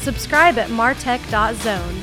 Subscribe 0.00 0.58
at 0.58 0.68
martech.zone. 0.68 1.94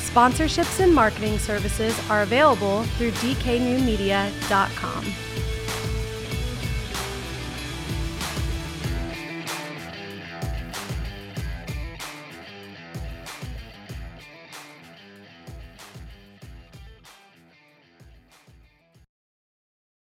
Sponsorships 0.00 0.80
and 0.80 0.94
marketing 0.94 1.38
services 1.38 1.98
are 2.10 2.20
available 2.20 2.82
through 2.98 3.12
dknewmedia.com. 3.12 5.31